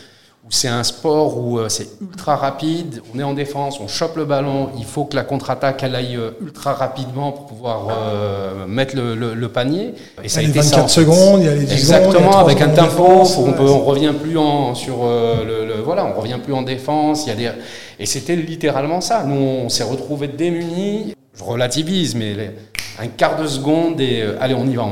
où 0.43 0.47
c'est 0.49 0.67
un 0.67 0.83
sport 0.83 1.37
où 1.37 1.59
euh, 1.59 1.69
c'est 1.69 1.87
ultra 2.01 2.35
rapide, 2.35 3.01
on 3.13 3.19
est 3.19 3.23
en 3.23 3.33
défense, 3.33 3.79
on 3.79 3.87
chope 3.87 4.15
le 4.17 4.25
ballon, 4.25 4.69
il 4.77 4.85
faut 4.85 5.05
que 5.05 5.15
la 5.15 5.23
contre-attaque 5.23 5.83
elle 5.83 5.93
aille 5.93 6.15
euh, 6.15 6.31
ultra 6.41 6.73
rapidement 6.73 7.31
pour 7.31 7.45
pouvoir 7.45 7.89
euh, 7.91 8.65
mettre 8.65 8.95
le, 8.95 9.47
panier. 9.49 9.93
Et 10.23 10.29
ça 10.29 10.39
a 10.39 10.43
été 10.43 10.59
24 10.59 10.89
secondes, 10.89 11.41
il 11.41 11.45
y 11.45 11.49
a 11.49 11.53
les 11.53 11.65
10 11.65 11.73
Exactement, 11.73 12.39
avec 12.39 12.59
un 12.61 12.69
tempo, 12.69 13.23
on 13.37 13.53
peut, 13.53 13.63
on 13.63 13.83
revient 13.85 14.13
plus 14.19 14.37
en 14.37 14.73
sur 14.73 15.03
le, 15.03 15.81
voilà, 15.83 16.05
on 16.05 16.19
revient 16.19 16.39
plus 16.43 16.53
en 16.53 16.63
défense. 16.63 17.25
Il 17.25 17.29
y 17.29 17.31
a 17.33 17.35
des 17.35 17.59
et 17.99 18.05
c'était 18.07 18.35
littéralement 18.35 19.01
ça. 19.01 19.23
Nous, 19.23 19.35
on 19.35 19.69
s'est 19.69 19.83
retrouvés 19.83 20.27
démunis. 20.27 21.13
Je 21.37 21.43
relativise, 21.43 22.15
mais 22.15 22.51
un 22.99 23.07
quart 23.07 23.41
de 23.41 23.47
seconde 23.47 23.99
et 24.01 24.23
allez, 24.39 24.53
on 24.53 24.65
y 24.67 24.75
va. 24.75 24.87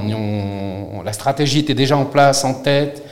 La 1.03 1.13
stratégie 1.13 1.59
était 1.59 1.73
déjà 1.73 1.97
en 1.97 2.05
place, 2.05 2.43
en 2.43 2.53
tête 2.53 3.03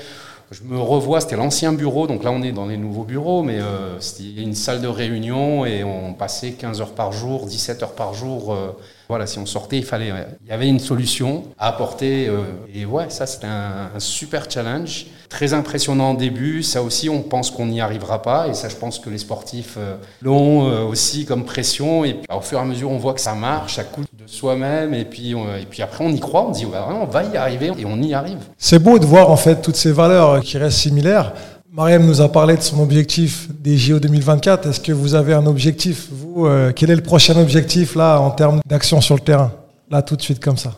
Je 0.51 0.63
me 0.63 0.79
revois, 0.79 1.21
c'était 1.21 1.35
l'ancien 1.35 1.73
bureau, 1.73 2.07
donc 2.07 2.23
là 2.23 2.31
on 2.31 2.41
est 2.41 2.51
dans 2.51 2.65
les 2.65 2.77
nouveaux 2.77 3.03
bureaux, 3.03 3.43
mais 3.43 3.59
euh, 3.59 3.99
c'était 3.99 4.41
une 4.41 4.55
salle 4.55 4.81
de 4.81 4.87
réunion 4.87 5.65
et 5.65 5.83
on 5.83 6.13
passait 6.13 6.51
15 6.51 6.81
heures 6.81 6.93
par 6.93 7.11
jour, 7.11 7.45
17 7.45 7.83
heures 7.83 7.95
par 7.95 8.13
jour. 8.13 8.53
Euh, 8.53 8.71
voilà, 9.09 9.25
si 9.25 9.39
on 9.39 9.45
sortait, 9.45 9.77
il 9.77 9.85
fallait, 9.85 10.11
il 10.43 10.49
y 10.49 10.51
avait 10.51 10.67
une 10.67 10.79
solution 10.79 11.43
à 11.57 11.69
apporter. 11.69 12.27
Euh, 12.27 12.41
et 12.73 12.85
ouais, 12.85 13.09
ça 13.09 13.25
c'était 13.25 13.47
un, 13.47 13.89
super 13.99 14.51
challenge, 14.51 15.05
très 15.29 15.53
impressionnant 15.53 16.13
au 16.13 16.17
début. 16.17 16.61
Ça 16.61 16.83
aussi, 16.83 17.09
on 17.09 17.21
pense 17.21 17.49
qu'on 17.49 17.67
n'y 17.67 17.79
arrivera 17.79 18.21
pas, 18.21 18.49
et 18.49 18.53
ça, 18.53 18.67
je 18.67 18.75
pense 18.75 18.99
que 18.99 19.09
les 19.09 19.17
sportifs 19.17 19.75
euh, 19.77 19.95
l'ont 20.21 20.69
euh, 20.69 20.83
aussi 20.83 21.25
comme 21.25 21.45
pression. 21.45 22.03
Et 22.03 22.15
puis, 22.15 22.27
au 22.29 22.41
fur 22.41 22.59
et 22.59 22.61
à 22.61 22.65
mesure, 22.65 22.91
on 22.91 22.97
voit 22.97 23.13
que 23.13 23.21
ça 23.21 23.33
marche, 23.33 23.75
ça 23.75 23.85
coûte 23.85 24.09
soi-même, 24.27 24.93
et 24.93 25.05
puis, 25.05 25.33
on, 25.33 25.45
et 25.55 25.65
puis 25.69 25.81
après, 25.81 26.03
on 26.03 26.09
y 26.09 26.19
croit, 26.19 26.45
on 26.47 26.51
dit 26.51 26.65
on 26.65 27.05
va 27.05 27.23
y 27.23 27.37
arriver, 27.37 27.71
et 27.77 27.85
on 27.85 28.01
y 28.01 28.13
arrive. 28.13 28.37
C'est 28.57 28.79
beau 28.79 28.99
de 28.99 29.05
voir 29.05 29.31
en 29.31 29.37
fait 29.37 29.61
toutes 29.61 29.75
ces 29.75 29.91
valeurs 29.91 30.41
qui 30.41 30.57
restent 30.57 30.79
similaires. 30.79 31.33
Mariam 31.71 32.05
nous 32.05 32.21
a 32.21 32.31
parlé 32.31 32.57
de 32.57 32.61
son 32.61 32.81
objectif 32.81 33.49
des 33.59 33.77
JO 33.77 33.99
2024. 33.99 34.67
Est-ce 34.67 34.79
que 34.79 34.91
vous 34.91 35.13
avez 35.15 35.33
un 35.33 35.45
objectif 35.45 36.07
Vous, 36.11 36.47
euh, 36.47 36.71
quel 36.75 36.89
est 36.89 36.95
le 36.95 37.03
prochain 37.03 37.39
objectif 37.39 37.95
là 37.95 38.19
en 38.19 38.31
termes 38.31 38.61
d'action 38.65 38.99
sur 38.99 39.15
le 39.15 39.21
terrain? 39.21 39.51
Là, 39.91 40.01
tout 40.01 40.15
de 40.15 40.21
suite 40.21 40.39
comme 40.43 40.57
ça. 40.57 40.73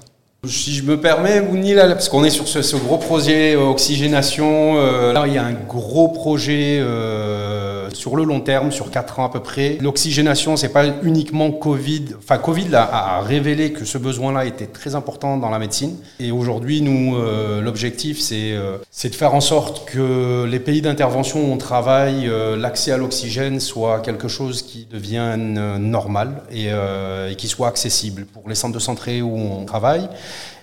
Si 0.47 0.73
je 0.73 0.84
me 0.84 0.97
permets, 0.97 1.41
Mouni, 1.41 1.73
là, 1.73 1.86
parce 1.89 2.08
qu'on 2.08 2.23
est 2.23 2.30
sur 2.30 2.47
ce, 2.47 2.75
gros 2.78 2.97
projet 2.97 3.58
euh, 3.58 3.63
oxygénation, 3.65 4.78
euh, 4.78 5.12
là 5.12 5.25
il 5.28 5.34
y 5.34 5.38
a 5.38 5.43
un 5.43 5.52
gros 5.52 6.08
projet 6.08 6.80
euh, 6.80 7.69
sur 7.93 8.15
le 8.15 8.23
long 8.23 8.39
terme, 8.39 8.71
sur 8.71 8.91
4 8.91 9.19
ans 9.19 9.25
à 9.25 9.30
peu 9.30 9.41
près. 9.41 9.78
L'oxygénation, 9.82 10.56
c'est 10.56 10.69
pas 10.69 10.86
uniquement 11.04 11.52
Covid. 11.52 12.15
Enfin, 12.17 12.38
Covid 12.38 12.73
a 12.73 13.21
révélé 13.21 13.71
que 13.71 13.86
ce 13.86 13.97
besoin-là 13.97 14.45
était 14.45 14.67
très 14.67 14.95
important 14.95 15.38
dans 15.38 15.49
la 15.49 15.60
médecine. 15.60 15.95
Et 16.19 16.32
aujourd'hui, 16.32 16.82
nous, 16.82 17.15
euh, 17.15 17.62
l'objectif, 17.62 18.19
c'est 18.19 18.54
euh, 18.54 18.78
de 19.04 19.15
faire 19.15 19.34
en 19.34 19.41
sorte 19.41 19.89
que 19.89 20.45
les 20.45 20.60
pays 20.60 20.82
d'intervention 20.82 21.49
où 21.49 21.52
on 21.52 21.58
travaille, 21.58 22.28
euh, 22.28 22.56
l'accès 22.56 22.91
à 22.91 22.97
l'oxygène 22.97 23.60
soit 23.60 23.99
quelque 23.99 24.28
chose 24.28 24.62
qui 24.62 24.88
devienne 24.89 25.78
normal 25.78 26.41
et, 26.52 26.67
et 26.67 27.36
qui 27.36 27.47
soit 27.47 27.67
accessible 27.67 28.25
pour 28.25 28.47
les 28.47 28.56
centres 28.56 28.73
de 28.73 28.80
santé 28.80 29.21
où 29.21 29.36
on 29.36 29.65
travaille. 29.65 30.08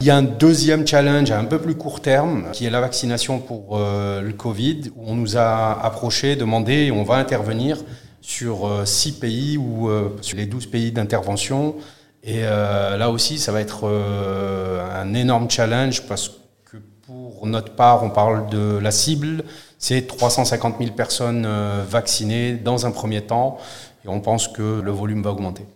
Il 0.01 0.07
y 0.07 0.11
a 0.11 0.17
un 0.17 0.23
deuxième 0.23 0.87
challenge 0.87 1.31
à 1.31 1.39
un 1.39 1.45
peu 1.45 1.59
plus 1.59 1.75
court 1.75 2.01
terme, 2.01 2.51
qui 2.53 2.67
est 2.67 2.71
la 2.71 2.81
vaccination 2.81 3.39
pour 3.39 3.79
euh, 3.79 4.21
le 4.21 4.33
Covid, 4.33 4.93
où 4.95 5.05
on 5.07 5.15
nous 5.15 5.37
a 5.37 5.73
approché, 5.83 6.37
demandé, 6.37 6.87
et 6.87 6.91
on 6.91 7.03
va 7.03 7.17
intervenir 7.17 7.79
sur 8.21 8.67
euh, 8.67 8.85
six 8.85 9.13
pays 9.13 9.57
ou 9.57 9.89
euh, 9.89 10.17
sur 10.21 10.37
les 10.37 10.47
12 10.47 10.67
pays 10.67 10.93
d'intervention. 10.93 11.77
Et 12.23 12.41
là 12.41 13.09
aussi, 13.11 13.39
ça 13.39 13.53
va 13.53 13.61
être 13.61 13.87
un 13.87 15.15
énorme 15.15 15.49
challenge 15.49 16.09
parce 16.09 16.29
que 16.65 16.77
pour 17.03 17.47
notre 17.47 17.77
part, 17.77 18.03
on 18.03 18.11
parle 18.11 18.49
de 18.49 18.79
la 18.79 18.91
cible, 18.91 19.45
c'est 19.79 20.09
350 20.09 20.75
000 20.81 20.91
personnes 20.91 21.47
vaccinées 21.89 22.55
dans 22.55 22.85
un 22.85 22.91
premier 22.91 23.21
temps, 23.21 23.59
et 24.05 24.09
on 24.09 24.19
pense 24.19 24.49
que 24.49 24.81
le 24.81 24.91
volume 24.91 25.23
va 25.23 25.31
augmenter. 25.31 25.67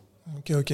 Ok. 0.58 0.72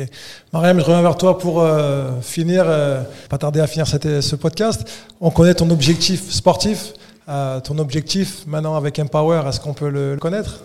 Mariam, 0.53 0.79
je 0.81 0.85
reviens 0.85 1.03
vers 1.03 1.17
toi 1.17 1.39
pour 1.39 1.61
euh, 1.61 2.21
finir, 2.23 2.65
euh, 2.67 3.03
pas 3.29 3.37
tarder 3.37 3.61
à 3.61 3.67
finir 3.67 3.87
ce 3.87 4.37
podcast. 4.37 4.89
On 5.21 5.31
connaît 5.31 5.55
ton 5.55 5.69
objectif 5.71 6.31
sportif, 6.31 6.95
euh, 7.29 7.61
ton 7.61 7.79
objectif 7.79 8.47
maintenant 8.47 8.75
avec 8.75 8.99
Empower, 8.99 9.43
est-ce 9.47 9.61
qu'on 9.61 9.75
peut 9.75 9.91
le, 9.91 10.15
le 10.15 10.21
connaître? 10.21 10.63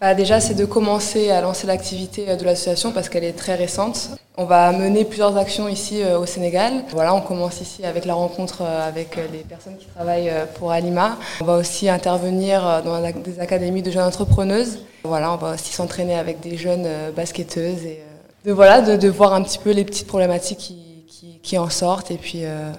Bah 0.00 0.14
Déjà, 0.14 0.40
c'est 0.40 0.54
de 0.54 0.64
commencer 0.64 1.30
à 1.30 1.40
lancer 1.42 1.66
l'activité 1.66 2.34
de 2.36 2.44
l'association 2.44 2.90
parce 2.90 3.08
qu'elle 3.08 3.22
est 3.22 3.36
très 3.36 3.54
récente. 3.54 4.10
On 4.36 4.46
va 4.46 4.72
mener 4.72 5.04
plusieurs 5.04 5.36
actions 5.36 5.68
ici 5.68 6.00
au 6.18 6.24
Sénégal. 6.24 6.84
Voilà, 6.90 7.14
on 7.14 7.20
commence 7.20 7.60
ici 7.60 7.84
avec 7.84 8.06
la 8.06 8.14
rencontre 8.14 8.62
avec 8.62 9.16
les 9.30 9.40
personnes 9.40 9.76
qui 9.76 9.86
travaillent 9.94 10.32
pour 10.54 10.72
Alima. 10.72 11.18
On 11.42 11.44
va 11.44 11.56
aussi 11.58 11.90
intervenir 11.90 12.82
dans 12.82 13.02
des 13.02 13.38
académies 13.38 13.82
de 13.82 13.90
jeunes 13.90 14.04
entrepreneuses. 14.04 14.78
Voilà, 15.04 15.34
on 15.34 15.36
va 15.36 15.54
aussi 15.54 15.72
s'entraîner 15.74 16.14
avec 16.14 16.40
des 16.40 16.56
jeunes 16.56 16.88
basketteuses 17.14 17.84
et 17.84 18.00
de 18.44 18.52
voilà 18.52 18.80
de, 18.80 18.96
de, 18.96 19.08
voir 19.08 19.34
un 19.34 19.42
petit 19.42 19.58
peu 19.58 19.70
les 19.70 19.84
petites 19.84 20.06
problématiques 20.06 20.58
qui, 20.58 21.04
qui, 21.08 21.38
qui 21.42 21.58
en 21.58 21.68
sortent 21.68 22.10
et 22.10 22.16
puis 22.16 22.44
euh, 22.44 22.70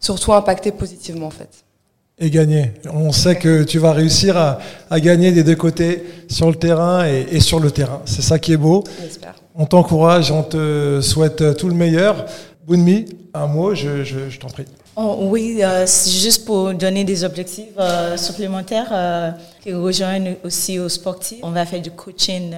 surtout 0.00 0.32
impacter 0.32 0.72
positivement 0.72 1.26
en 1.26 1.30
fait. 1.30 1.64
Et 2.18 2.30
gagner. 2.30 2.72
On 2.92 3.10
sait 3.10 3.36
que 3.36 3.64
tu 3.64 3.78
vas 3.78 3.92
réussir 3.92 4.36
à, 4.36 4.58
à 4.90 5.00
gagner 5.00 5.32
des 5.32 5.42
deux 5.42 5.56
côtés, 5.56 6.04
sur 6.28 6.48
le 6.48 6.54
terrain 6.54 7.06
et, 7.06 7.26
et 7.32 7.40
sur 7.40 7.58
le 7.58 7.70
terrain. 7.70 8.02
C'est 8.04 8.22
ça 8.22 8.38
qui 8.38 8.52
est 8.52 8.56
beau. 8.58 8.84
J'espère. 9.00 9.34
On 9.54 9.66
t'encourage, 9.66 10.30
on 10.30 10.42
te 10.42 11.00
souhaite 11.00 11.56
tout 11.56 11.68
le 11.68 11.74
meilleur. 11.74 12.26
Bunmi, 12.66 13.06
un 13.34 13.46
mot, 13.46 13.74
je, 13.74 14.04
je, 14.04 14.30
je 14.30 14.38
t'en 14.38 14.48
prie. 14.48 14.66
Oh, 14.94 15.16
oui, 15.30 15.62
euh, 15.62 15.86
juste 15.86 16.44
pour 16.44 16.74
donner 16.74 17.02
des 17.04 17.24
objectifs 17.24 17.68
euh, 17.78 18.18
supplémentaires 18.18 18.90
euh, 18.92 19.30
qui 19.62 19.72
rejoignent 19.72 20.36
aussi 20.44 20.78
aux 20.78 20.90
sportifs. 20.90 21.38
On 21.42 21.50
va 21.50 21.64
faire 21.64 21.80
du 21.80 21.90
coaching. 21.90 22.54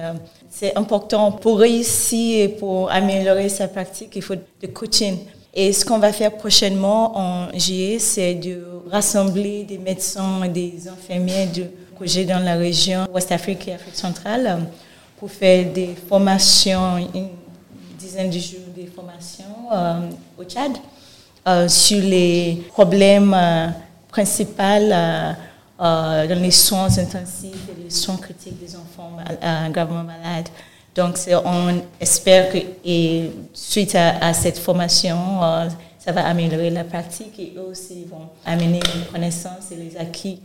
c'est 0.49 0.75
important 0.75 1.31
pour 1.31 1.59
réussir 1.59 2.43
et 2.43 2.49
pour 2.49 2.91
améliorer 2.91 3.47
sa 3.47 3.69
pratique, 3.69 4.11
il 4.17 4.21
faut 4.21 4.35
du 4.35 4.67
coaching. 4.67 5.19
Et 5.53 5.71
ce 5.71 5.85
qu'on 5.85 5.97
va 5.97 6.11
faire 6.11 6.35
prochainement 6.35 7.17
en 7.17 7.57
juillet, 7.57 7.99
c'est 7.99 8.35
de 8.35 8.61
rassembler 8.91 9.63
des 9.63 9.77
médecins 9.77 10.45
des 10.49 10.89
infirmiers 10.89 11.45
de 11.45 11.63
projet 11.95 12.25
dans 12.25 12.39
la 12.39 12.55
région 12.55 13.07
Ouest 13.13 13.31
Afrique 13.31 13.69
et 13.69 13.75
Afrique 13.75 13.95
centrale 13.95 14.59
pour 15.17 15.31
faire 15.31 15.71
des 15.71 15.95
formations, 16.09 16.97
une 16.97 17.29
dizaine 17.97 18.29
de 18.29 18.39
jours 18.39 18.59
de 18.75 18.85
formations 18.93 19.69
au 20.37 20.43
Tchad. 20.43 20.73
Euh, 21.47 21.67
sur 21.67 22.01
les 22.01 22.63
problèmes 22.69 23.31
euh, 23.35 23.67
principaux 24.09 24.63
euh, 24.63 25.33
dans 25.77 26.41
les 26.41 26.49
soins 26.49 26.87
intensifs 26.97 27.69
et 27.69 27.83
les 27.83 27.91
soins 27.91 28.17
critiques 28.17 28.59
des 28.59 28.75
enfants 28.75 29.17
gravement 29.69 30.03
malades. 30.03 30.49
Donc, 30.95 31.19
on 31.45 31.81
espère 31.99 32.51
que 32.51 32.57
et 32.83 33.29
suite 33.53 33.93
à, 33.93 34.33
cette 34.33 34.57
formation, 34.57 35.17
ça 35.99 36.11
va 36.13 36.25
améliorer 36.25 36.71
la 36.71 36.83
pratique 36.85 37.37
et 37.37 37.53
eux 37.57 37.69
aussi 37.69 38.05
vont 38.09 38.29
amener 38.45 38.79
les 38.79 39.05
connaissances 39.11 39.71
et 39.71 39.75
les 39.75 39.97
acquis 39.97 40.39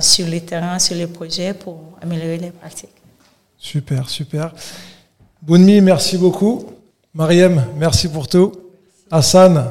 sur 0.00 0.26
les 0.26 0.40
terrains, 0.40 0.78
sur 0.78 0.96
les 0.96 1.06
projets 1.06 1.52
pour 1.52 1.78
améliorer 2.00 2.38
les 2.38 2.50
pratiques. 2.50 2.88
Super, 3.58 4.08
super. 4.08 4.54
Bounmi, 5.42 5.82
merci 5.82 6.16
beaucoup. 6.16 6.64
Mariem, 7.12 7.62
merci 7.76 8.08
pour 8.08 8.26
tout. 8.26 8.52
Hassan, 9.10 9.70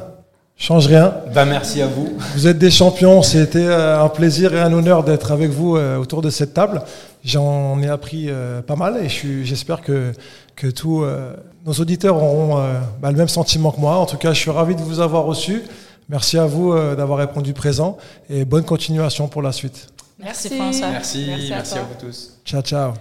change 0.57 0.87
rien. 0.87 1.13
Ben, 1.33 1.45
merci 1.45 1.81
à 1.81 1.87
vous. 1.87 2.17
Vous 2.35 2.47
êtes 2.47 2.57
des 2.57 2.71
champions. 2.71 3.21
C'était 3.21 3.67
un 3.67 4.09
plaisir 4.09 4.53
et 4.53 4.59
un 4.59 4.71
honneur 4.73 5.03
d'être 5.03 5.31
avec 5.31 5.49
vous 5.49 5.77
autour 5.77 6.21
de 6.21 6.29
cette 6.29 6.53
table. 6.53 6.81
J'en 7.23 7.81
ai 7.81 7.89
appris 7.89 8.29
pas 8.67 8.75
mal 8.75 8.97
et 9.03 9.09
j'espère 9.43 9.81
que, 9.81 10.11
que 10.55 10.67
tous 10.67 11.03
nos 11.65 11.73
auditeurs 11.73 12.15
auront 12.15 12.63
bah, 13.01 13.11
le 13.11 13.17
même 13.17 13.27
sentiment 13.27 13.71
que 13.71 13.79
moi. 13.79 13.97
En 13.97 14.05
tout 14.05 14.17
cas, 14.17 14.33
je 14.33 14.39
suis 14.39 14.51
ravi 14.51 14.75
de 14.75 14.81
vous 14.81 14.99
avoir 14.99 15.23
reçu. 15.25 15.63
Merci 16.07 16.37
à 16.37 16.45
vous 16.45 16.73
d'avoir 16.95 17.17
répondu 17.19 17.53
présent 17.53 17.97
et 18.29 18.45
bonne 18.45 18.63
continuation 18.63 19.27
pour 19.27 19.41
la 19.41 19.51
suite. 19.51 19.87
Merci, 20.19 20.49
François. 20.55 20.89
Merci, 20.89 21.25
merci, 21.27 21.51
à, 21.51 21.55
merci 21.57 21.77
à 21.77 21.81
vous 21.81 22.07
tous. 22.07 22.37
Ciao, 22.45 22.61
ciao. 22.61 22.93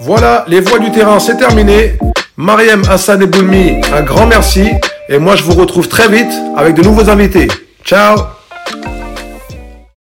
Voilà, 0.00 0.44
les 0.46 0.60
voix 0.60 0.78
du 0.78 0.90
terrain, 0.92 1.18
c'est 1.18 1.36
terminé. 1.36 1.98
Mariem, 2.36 2.82
Hassan 2.88 3.22
et 3.22 3.26
Boulmi, 3.26 3.80
un 3.94 4.02
grand 4.02 4.26
merci. 4.26 4.68
Et 5.08 5.18
moi, 5.18 5.36
je 5.36 5.42
vous 5.42 5.54
retrouve 5.54 5.88
très 5.88 6.08
vite 6.08 6.32
avec 6.56 6.74
de 6.74 6.82
nouveaux 6.82 7.08
invités. 7.08 7.48
Ciao 7.84 8.35